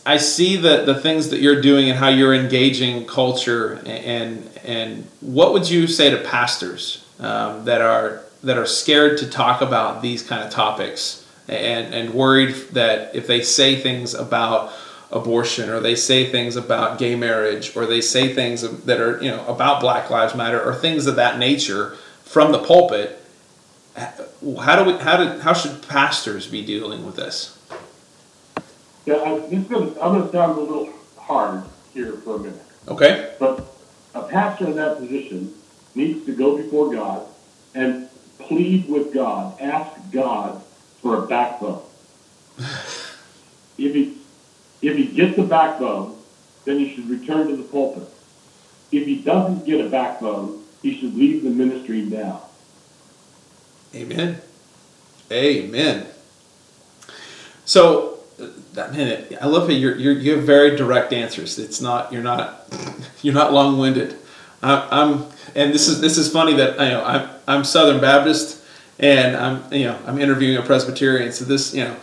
I 0.07 0.16
see 0.18 0.57
the 0.57 0.85
the 0.85 0.94
things 0.94 1.31
that 1.31 1.40
you're 1.40 1.61
doing 1.61 1.90
and 1.90 1.99
how 1.99 2.09
you're 2.09 2.35
engaging 2.35 3.07
culture 3.07 3.81
and 3.87 4.49
and 4.64 5.07
what 5.20 5.53
would 5.53 5.68
you 5.68 5.87
say 5.87 6.11
to 6.11 6.18
pastors 6.18 7.05
um, 7.20 7.64
that 7.64 7.81
are 7.81 8.22
that 8.42 8.59
are 8.59 8.66
scared 8.66 9.18
to 9.18 9.29
talk 9.29 9.61
about 9.61 10.03
these 10.03 10.22
kind 10.22 10.42
of 10.42 10.51
topics 10.51 11.27
and 11.49 11.94
and 11.94 12.14
worried 12.14 12.55
that 12.72 13.14
if 13.14 13.27
they 13.27 13.42
say 13.42 13.77
things 13.77 14.14
about 14.14 14.72
abortion 15.12 15.70
or 15.70 15.81
they 15.81 15.94
say 15.94 16.31
things 16.31 16.57
about 16.57 16.99
gay 16.99 17.14
marriage 17.14 17.77
or 17.77 17.87
they 17.87 18.01
say 18.01 18.35
things 18.35 18.62
that 18.85 19.01
are 19.01 19.22
you 19.22 19.31
know 19.31 19.46
about 19.46 19.81
black 19.81 20.11
lives 20.11 20.35
matter 20.35 20.61
or 20.61 20.75
things 20.75 21.07
of 21.07 21.16
that 21.16 21.38
nature 21.38 21.96
from 22.25 22.51
the 22.51 22.59
pulpit 22.59 23.22
how 24.61 24.83
do 24.83 24.90
we 24.90 24.99
how 24.99 25.16
do 25.16 25.38
how 25.40 25.53
should 25.53 25.87
pastors 25.88 26.46
be 26.46 26.64
dealing 26.64 27.05
with 27.05 27.16
this 27.16 27.59
Yeah, 29.05 29.16
I, 29.16 29.38
this 29.38 29.61
is 29.61 29.68
gonna, 29.68 29.87
I'm 30.01 30.12
going 30.14 30.27
to 30.27 30.33
sound 30.33 30.59
a 30.59 30.61
little 30.61 30.92
hard 31.16 31.62
here 31.94 32.12
for 32.12 32.37
a 32.37 32.38
minute, 32.38 32.62
okay 32.88 33.35
but 33.38 33.66
a 34.14 34.22
pastor 34.22 34.66
in 34.66 34.77
that 34.77 34.99
position 34.99 35.55
needs 35.94 36.25
to 36.27 36.35
go 36.35 36.57
before 36.57 36.92
God 36.92 37.27
and 37.75 38.09
plead 38.38 38.88
with 38.88 39.12
God, 39.12 39.61
ask 39.61 39.99
God 40.12 40.62
for 41.03 41.25
a 41.25 41.27
backbone. 41.27 41.83
if 42.59 43.94
he 43.94 44.16
if 44.83 44.96
he 44.96 45.07
gets 45.07 45.38
a 45.38 45.42
backbone, 45.42 46.16
then 46.64 46.79
he 46.79 46.94
should 46.94 47.09
return 47.09 47.49
to 47.49 47.57
the 47.57 47.62
pulpit. 47.62 48.09
If 48.92 49.07
he 49.07 49.16
doesn't 49.16 49.64
get 49.64 49.85
a 49.85 49.88
backbone, 49.88 50.62
he 50.83 50.99
should 50.99 51.14
leave 51.14 51.42
the 51.42 51.51
ministry 51.51 52.03
now. 52.03 52.46
Amen 53.94 54.40
amen 55.31 56.07
so 57.64 58.18
uh, 58.40 58.46
that 58.75 58.92
minute 58.92 59.37
i 59.40 59.46
love 59.46 59.68
how 59.68 59.75
you're, 59.75 59.96
you're 59.96 60.12
you 60.12 60.37
have 60.37 60.44
very 60.44 60.77
direct 60.77 61.12
answers 61.12 61.59
it's 61.59 61.81
not 61.81 62.12
you're 62.12 62.22
not 62.22 62.68
you're 63.22 63.35
not 63.35 63.53
long-winded 63.53 64.16
I, 64.62 64.88
i'm 64.90 65.27
and 65.55 65.72
this 65.72 65.88
is 65.88 66.01
this 66.01 66.18
is 66.18 66.31
funny 66.31 66.55
that 66.55 66.72
you 66.72 66.88
know 66.88 67.05
i'm 67.05 67.29
i'm 67.46 67.64
southern 67.64 68.01
baptist 68.01 68.62
and 68.99 69.37
i'm 69.37 69.72
you 69.72 69.85
know 69.85 69.99
i'm 70.07 70.18
interviewing 70.18 70.57
a 70.57 70.62
presbyterian 70.62 71.33
so 71.33 71.44
this 71.44 71.75
you 71.75 71.85
know 71.85 71.96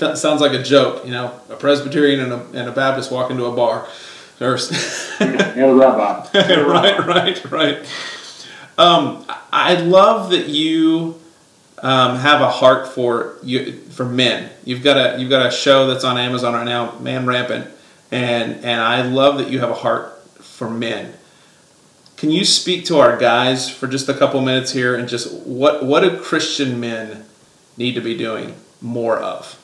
sounds 0.14 0.40
like 0.40 0.52
a 0.52 0.62
joke, 0.62 1.04
you 1.04 1.10
know, 1.10 1.38
a 1.50 1.56
Presbyterian 1.56 2.20
and 2.20 2.32
a, 2.32 2.58
and 2.58 2.68
a 2.68 2.72
Baptist 2.72 3.10
walk 3.10 3.30
into 3.30 3.44
a 3.44 3.54
bar. 3.54 3.86
Or, 4.40 4.54
and 5.20 5.40
a 5.40 5.74
rabbi. 5.74 6.26
right, 6.62 7.06
right, 7.06 7.50
right. 7.50 7.86
Um, 8.80 9.26
I 9.52 9.74
love 9.74 10.30
that 10.30 10.48
you 10.48 11.20
um, 11.82 12.16
have 12.16 12.40
a 12.40 12.48
heart 12.48 12.88
for 12.88 13.36
you 13.42 13.72
for 13.72 14.06
men. 14.06 14.50
You've 14.64 14.82
got 14.82 14.96
a 14.96 15.20
you've 15.20 15.28
got 15.28 15.44
a 15.44 15.50
show 15.50 15.86
that's 15.86 16.02
on 16.02 16.16
Amazon 16.16 16.54
right 16.54 16.64
now, 16.64 16.98
Man 16.98 17.26
Rampant, 17.26 17.68
and 18.10 18.64
and 18.64 18.80
I 18.80 19.02
love 19.02 19.36
that 19.36 19.50
you 19.50 19.60
have 19.60 19.68
a 19.68 19.74
heart 19.74 20.26
for 20.38 20.70
men. 20.70 21.12
Can 22.16 22.30
you 22.30 22.46
speak 22.46 22.86
to 22.86 22.98
our 22.98 23.18
guys 23.18 23.68
for 23.68 23.86
just 23.86 24.08
a 24.08 24.14
couple 24.14 24.40
minutes 24.40 24.72
here 24.72 24.96
and 24.96 25.06
just 25.06 25.30
what 25.46 25.84
what 25.84 26.00
do 26.00 26.18
Christian 26.18 26.80
men 26.80 27.26
need 27.76 27.96
to 27.96 28.00
be 28.00 28.16
doing 28.16 28.54
more 28.80 29.18
of? 29.18 29.58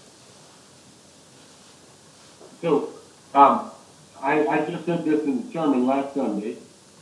So, 2.60 2.90
um, 3.32 3.70
I, 4.20 4.46
I 4.46 4.66
just 4.70 4.84
said 4.84 5.06
this 5.06 5.24
in 5.24 5.46
the 5.46 5.52
sermon 5.54 5.86
last 5.86 6.12
Sunday, 6.12 6.58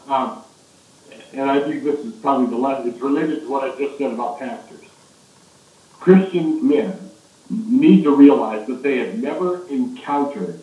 um, 0.06 0.43
and 1.36 1.50
I 1.50 1.60
think 1.60 1.82
this 1.84 1.98
is 2.04 2.14
probably 2.14 2.46
the 2.46 2.56
last, 2.56 2.86
it's 2.86 3.00
related 3.00 3.42
to 3.42 3.50
what 3.50 3.64
I 3.64 3.76
just 3.76 3.98
said 3.98 4.12
about 4.12 4.38
pastors. 4.38 4.84
Christian 6.00 6.66
men 6.66 7.10
need 7.50 8.04
to 8.04 8.14
realize 8.14 8.66
that 8.66 8.82
they 8.82 8.98
have 8.98 9.14
never 9.14 9.66
encountered 9.68 10.60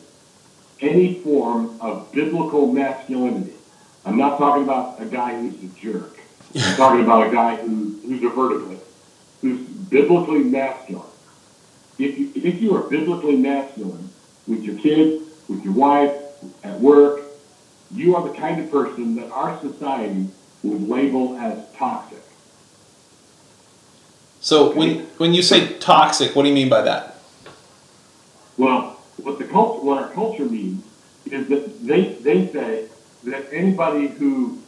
any 0.80 1.16
form 1.16 1.78
of 1.82 2.12
biblical 2.12 2.72
masculinity. 2.72 3.54
I'm 4.06 4.18
not 4.18 4.38
talking 4.38 4.64
about 4.64 4.96
a 5.00 5.06
guy 5.06 5.36
who's 5.36 5.62
a 5.64 5.80
jerk. 5.80 6.20
I'm 6.56 6.76
talking 6.76 7.02
about 7.02 7.28
a 7.28 7.32
guy 7.32 7.56
who, 7.56 7.96
who's 8.06 8.24
a 8.24 8.30
verticalist, 8.30 8.82
who's 9.42 9.60
biblically 9.60 10.44
masculine. 10.44 11.08
If 12.00 12.18
you, 12.18 12.32
if 12.36 12.62
you 12.62 12.76
are 12.76 12.82
biblically 12.82 13.36
masculine 13.36 14.10
with 14.48 14.64
your 14.64 14.76
kids, 14.76 15.22
with 15.48 15.64
your 15.64 15.74
wife, 15.74 16.18
at 16.64 16.80
work, 16.80 17.22
you 17.94 18.16
are 18.16 18.24
the 18.24 18.32
kind 18.32 18.60
of 18.60 18.72
person 18.72 19.16
that 19.16 19.30
our 19.32 19.58
society 19.60 20.28
would 20.64 20.88
label 20.88 21.38
as 21.38 21.60
toxic. 21.76 22.20
So 24.40 24.74
when 24.74 25.06
when 25.18 25.34
you 25.34 25.44
say 25.44 25.78
toxic, 25.78 26.36
what 26.36 26.44
do 26.44 26.50
you 26.50 26.56
mean 26.56 26.70
by 26.70 26.82
that? 26.82 27.16
Well, 28.58 29.00
what 29.18 29.38
the 29.38 29.46
culture, 29.46 29.86
what 29.86 30.02
our 30.02 30.10
culture 30.10 30.46
means 30.46 30.84
is 31.26 31.48
that 31.48 31.86
they 31.86 32.14
they 32.14 32.48
say 32.48 32.88
that 33.24 33.54
anybody 33.54 34.08
who 34.08 34.60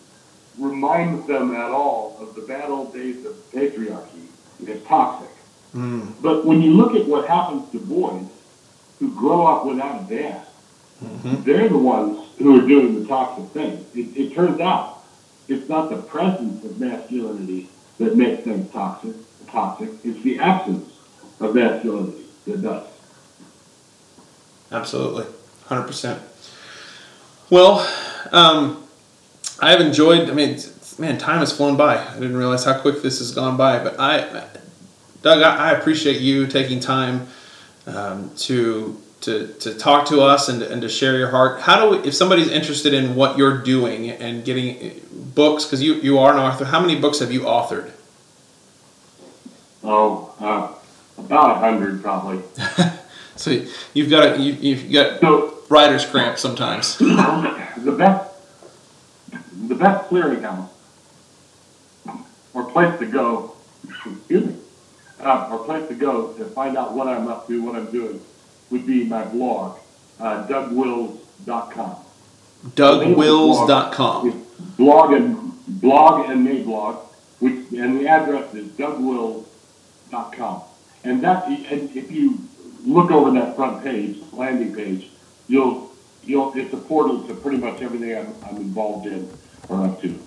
reminds 0.57 1.25
them 1.27 1.55
at 1.55 1.71
all 1.71 2.17
of 2.19 2.35
the 2.35 2.41
bad 2.41 2.69
old 2.69 2.93
days 2.93 3.25
of 3.25 3.33
patriarchy 3.51 4.27
is 4.59 4.83
toxic. 4.83 5.29
Mm. 5.73 6.13
But 6.21 6.45
when 6.45 6.61
you 6.61 6.73
look 6.73 6.95
at 6.95 7.07
what 7.07 7.27
happens 7.27 7.71
to 7.71 7.79
boys 7.79 8.27
who 8.99 9.13
grow 9.15 9.47
up 9.47 9.65
without 9.65 10.03
a 10.03 10.15
dad, 10.15 10.45
mm-hmm. 11.03 11.43
they're 11.43 11.67
the 11.67 11.77
ones 11.77 12.27
who 12.37 12.63
are 12.63 12.67
doing 12.67 13.01
the 13.01 13.07
toxic 13.07 13.45
thing. 13.45 13.83
It, 13.95 14.15
it 14.15 14.35
turns 14.35 14.59
out 14.59 15.02
it's 15.47 15.69
not 15.69 15.89
the 15.89 15.97
presence 15.97 16.63
of 16.63 16.79
masculinity 16.79 17.69
that 17.99 18.15
makes 18.15 18.43
them 18.43 18.67
toxic. 18.69 19.15
Toxic. 19.47 19.89
It's 20.03 20.21
the 20.23 20.39
absence 20.39 20.91
of 21.39 21.53
masculinity 21.53 22.25
that 22.47 22.61
does. 22.61 22.87
Absolutely, 24.71 25.25
hundred 25.67 25.83
percent. 25.83 26.21
Well, 27.49 27.87
um, 28.31 28.83
I 29.61 29.69
have 29.71 29.81
enjoyed. 29.81 30.29
I 30.29 30.33
mean, 30.33 30.57
man, 30.97 31.17
time 31.19 31.39
has 31.39 31.55
flown 31.55 31.77
by. 31.77 31.97
I 31.97 32.13
didn't 32.15 32.37
realize 32.37 32.65
how 32.65 32.79
quick 32.79 33.01
this 33.03 33.19
has 33.19 33.31
gone 33.31 33.57
by. 33.57 33.83
But 33.83 33.99
I, 33.99 34.47
Doug, 35.21 35.43
I, 35.43 35.71
appreciate 35.71 36.19
you 36.19 36.47
taking 36.47 36.79
time 36.79 37.27
um, 37.85 38.31
to 38.37 38.99
to, 39.23 39.47
to 39.59 39.73
talk 39.73 40.05
to 40.07 40.21
us 40.21 40.49
and, 40.49 40.61
and 40.61 40.81
to 40.81 40.89
share 40.89 41.17
your 41.17 41.29
heart. 41.29 41.61
How 41.61 41.79
do 41.79 41.97
we, 41.97 42.07
if 42.07 42.13
somebody's 42.13 42.49
interested 42.49 42.93
in 42.93 43.15
what 43.15 43.37
you're 43.37 43.57
doing 43.57 44.09
and 44.09 44.43
getting 44.43 45.01
books, 45.33 45.63
because 45.63 45.81
you, 45.81 45.95
you 45.95 46.19
are 46.19 46.33
an 46.33 46.39
author, 46.39 46.65
how 46.65 46.81
many 46.81 46.99
books 46.99 47.19
have 47.19 47.31
you 47.31 47.41
authored? 47.41 47.91
Oh, 49.81 50.35
uh, 50.39 51.21
about 51.21 51.51
a 51.51 51.59
hundred 51.59 52.01
probably. 52.01 52.43
so 53.37 53.65
you've 53.93 54.09
got 54.09 54.35
a, 54.35 54.41
you, 54.41 54.53
you've 54.53 54.91
got 54.91 55.21
so, 55.21 55.57
writer's 55.69 56.05
cramp 56.05 56.37
sometimes. 56.37 56.97
the 56.97 57.95
best, 57.97 58.29
the 59.67 59.75
best 59.75 60.09
clearinghouse 60.09 60.67
or 62.53 62.65
place 62.65 62.99
to 62.99 63.05
go, 63.05 63.55
excuse 63.87 64.45
me, 64.45 64.55
uh, 65.21 65.47
or 65.49 65.63
place 65.63 65.87
to 65.87 65.95
go 65.95 66.33
to 66.33 66.43
find 66.45 66.75
out 66.77 66.93
what 66.93 67.07
I'm 67.07 67.27
up 67.27 67.47
to, 67.47 67.63
what 67.63 67.75
I'm 67.75 67.89
doing 67.89 68.19
would 68.73 68.85
be 68.87 69.05
my 69.05 69.23
blog, 69.23 69.77
uh, 70.19 70.45
dougwils.com. 70.47 71.95
Dougwils.com. 72.75 74.45
Blog 74.77 75.13
and 75.13 75.53
blog 75.67 76.29
and 76.29 76.47
mablog, 76.47 76.97
which 77.39 77.71
and 77.71 77.99
the 77.99 78.07
address 78.07 78.53
is 78.55 78.67
dougwils.com. 78.69 80.63
And 81.03 81.21
that 81.21 81.47
and 81.47 81.95
if 81.95 82.11
you 82.11 82.39
look 82.85 83.11
over 83.11 83.31
that 83.39 83.55
front 83.55 83.83
page, 83.83 84.17
landing 84.31 84.73
page, 84.75 85.09
you'll 85.47 85.91
you'll 86.23 86.51
it's 86.55 86.73
a 86.73 86.77
portal 86.77 87.23
to 87.27 87.35
pretty 87.35 87.57
much 87.57 87.81
everything 87.81 88.17
I'm, 88.17 88.33
I'm 88.43 88.57
involved 88.57 89.05
in 89.05 89.29
or 89.69 89.85
up 89.85 90.01
to. 90.01 90.19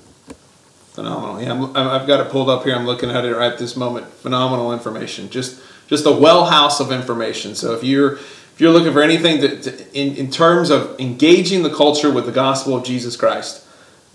Phenomenal. 0.92 1.42
Yeah, 1.42 1.72
i 1.74 1.98
have 1.98 2.06
got 2.06 2.20
it 2.20 2.30
pulled 2.30 2.48
up 2.48 2.64
here. 2.64 2.74
I'm 2.74 2.86
looking 2.86 3.10
at 3.10 3.24
it 3.24 3.34
right 3.34 3.58
this 3.58 3.76
moment. 3.76 4.06
Phenomenal 4.06 4.72
information. 4.72 5.30
Just 5.30 5.60
just 5.88 6.06
a 6.06 6.12
well 6.12 6.46
house 6.46 6.80
of 6.80 6.92
information. 6.92 7.54
So 7.54 7.74
if 7.74 7.84
you're 7.84 8.18
if 8.56 8.62
you're 8.62 8.72
looking 8.72 8.94
for 8.94 9.02
anything 9.02 9.42
to, 9.42 9.60
to, 9.60 9.92
in, 9.92 10.16
in 10.16 10.30
terms 10.30 10.70
of 10.70 10.98
engaging 10.98 11.62
the 11.62 11.68
culture 11.68 12.10
with 12.10 12.24
the 12.24 12.32
gospel 12.32 12.74
of 12.74 12.86
Jesus 12.86 13.14
Christ, 13.14 13.62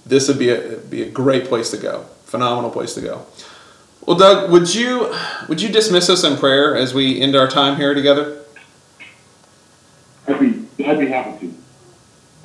this 0.03 0.27
would 0.27 0.39
be 0.39 0.49
a, 0.49 0.77
be 0.77 1.03
a 1.03 1.09
great 1.11 1.45
place 1.45 1.69
to 1.69 1.77
go. 1.77 2.05
Phenomenal 2.25 2.71
place 2.71 2.95
to 2.95 3.01
go. 3.01 3.27
Well, 4.03 4.17
Doug, 4.17 4.49
would 4.49 4.73
you 4.73 5.13
would 5.47 5.61
you 5.61 5.69
dismiss 5.69 6.09
us 6.09 6.23
in 6.23 6.37
prayer 6.37 6.75
as 6.75 6.91
we 6.91 7.21
end 7.21 7.35
our 7.35 7.47
time 7.47 7.77
here 7.77 7.93
together? 7.93 8.43
I'd 10.27 10.39
be 10.39 10.65
I'd 10.87 10.97
be 10.97 11.05
happy 11.05 11.45
to. 11.45 11.53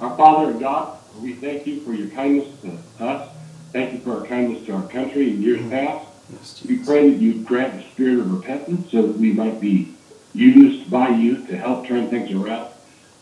Our 0.01 0.15
Father 0.19 0.51
and 0.51 0.61
God, 0.61 0.99
we 1.19 1.33
thank 1.33 1.67
you 1.67 1.81
for 1.81 1.95
your 1.95 2.09
kindness 2.11 2.47
to 2.61 3.07
us. 3.07 3.31
Thank 3.73 3.95
you 3.95 4.01
for 4.01 4.21
our 4.21 4.27
kindness 4.27 4.67
to 4.67 4.75
our 4.75 4.87
country 4.87 5.31
in 5.31 5.41
years 5.41 5.63
mm. 5.63 5.71
past. 5.71 6.07
Yes, 6.31 6.63
we 6.69 6.77
pray 6.77 7.09
that 7.09 7.17
you 7.17 7.41
grant 7.43 7.83
a 7.83 7.89
spirit 7.89 8.19
of 8.19 8.31
repentance 8.31 8.91
so 8.91 9.01
that 9.01 9.17
we 9.17 9.33
might 9.33 9.63
be 9.63 9.96
used 10.37 10.91
by 10.91 11.09
you 11.09 11.47
to 11.47 11.57
help 11.57 11.87
turn 11.87 12.09
things 12.09 12.31
around. 12.33 12.69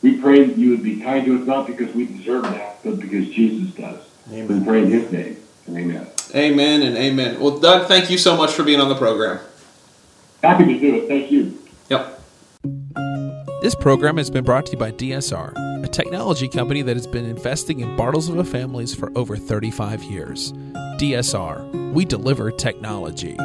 We 0.02 0.20
pray 0.20 0.44
that 0.44 0.58
you 0.58 0.70
would 0.70 0.82
be 0.82 1.00
kind 1.00 1.24
to 1.24 1.40
us, 1.40 1.46
not 1.46 1.66
because 1.66 1.94
we 1.94 2.06
deserve 2.06 2.42
that, 2.42 2.82
but 2.84 3.00
because 3.00 3.28
Jesus 3.28 3.74
does. 3.74 4.00
Amen. 4.30 4.60
We 4.60 4.66
pray 4.66 4.82
in 4.82 4.90
his 4.90 5.10
name. 5.10 5.36
Amen. 5.68 6.06
Amen 6.34 6.82
and 6.82 6.96
amen. 6.96 7.40
Well, 7.40 7.58
Doug, 7.58 7.88
thank 7.88 8.10
you 8.10 8.18
so 8.18 8.36
much 8.36 8.52
for 8.52 8.64
being 8.64 8.80
on 8.80 8.88
the 8.88 8.96
program. 8.96 9.40
Happy 10.42 10.64
to 10.64 10.78
do 10.78 10.96
it. 10.96 11.08
Thank 11.08 11.30
you. 11.30 11.58
Yep. 11.88 12.20
This 13.62 13.74
program 13.74 14.18
has 14.18 14.28
been 14.28 14.44
brought 14.44 14.66
to 14.66 14.72
you 14.72 14.78
by 14.78 14.92
DSR, 14.92 15.82
a 15.82 15.88
technology 15.88 16.48
company 16.48 16.82
that 16.82 16.96
has 16.96 17.06
been 17.06 17.24
investing 17.24 17.80
in 17.80 17.96
Bartlesville 17.96 18.46
families 18.46 18.94
for 18.94 19.10
over 19.16 19.36
35 19.36 20.02
years. 20.02 20.52
DSR, 20.98 21.92
we 21.94 22.04
deliver 22.04 22.50
technology. 22.50 23.38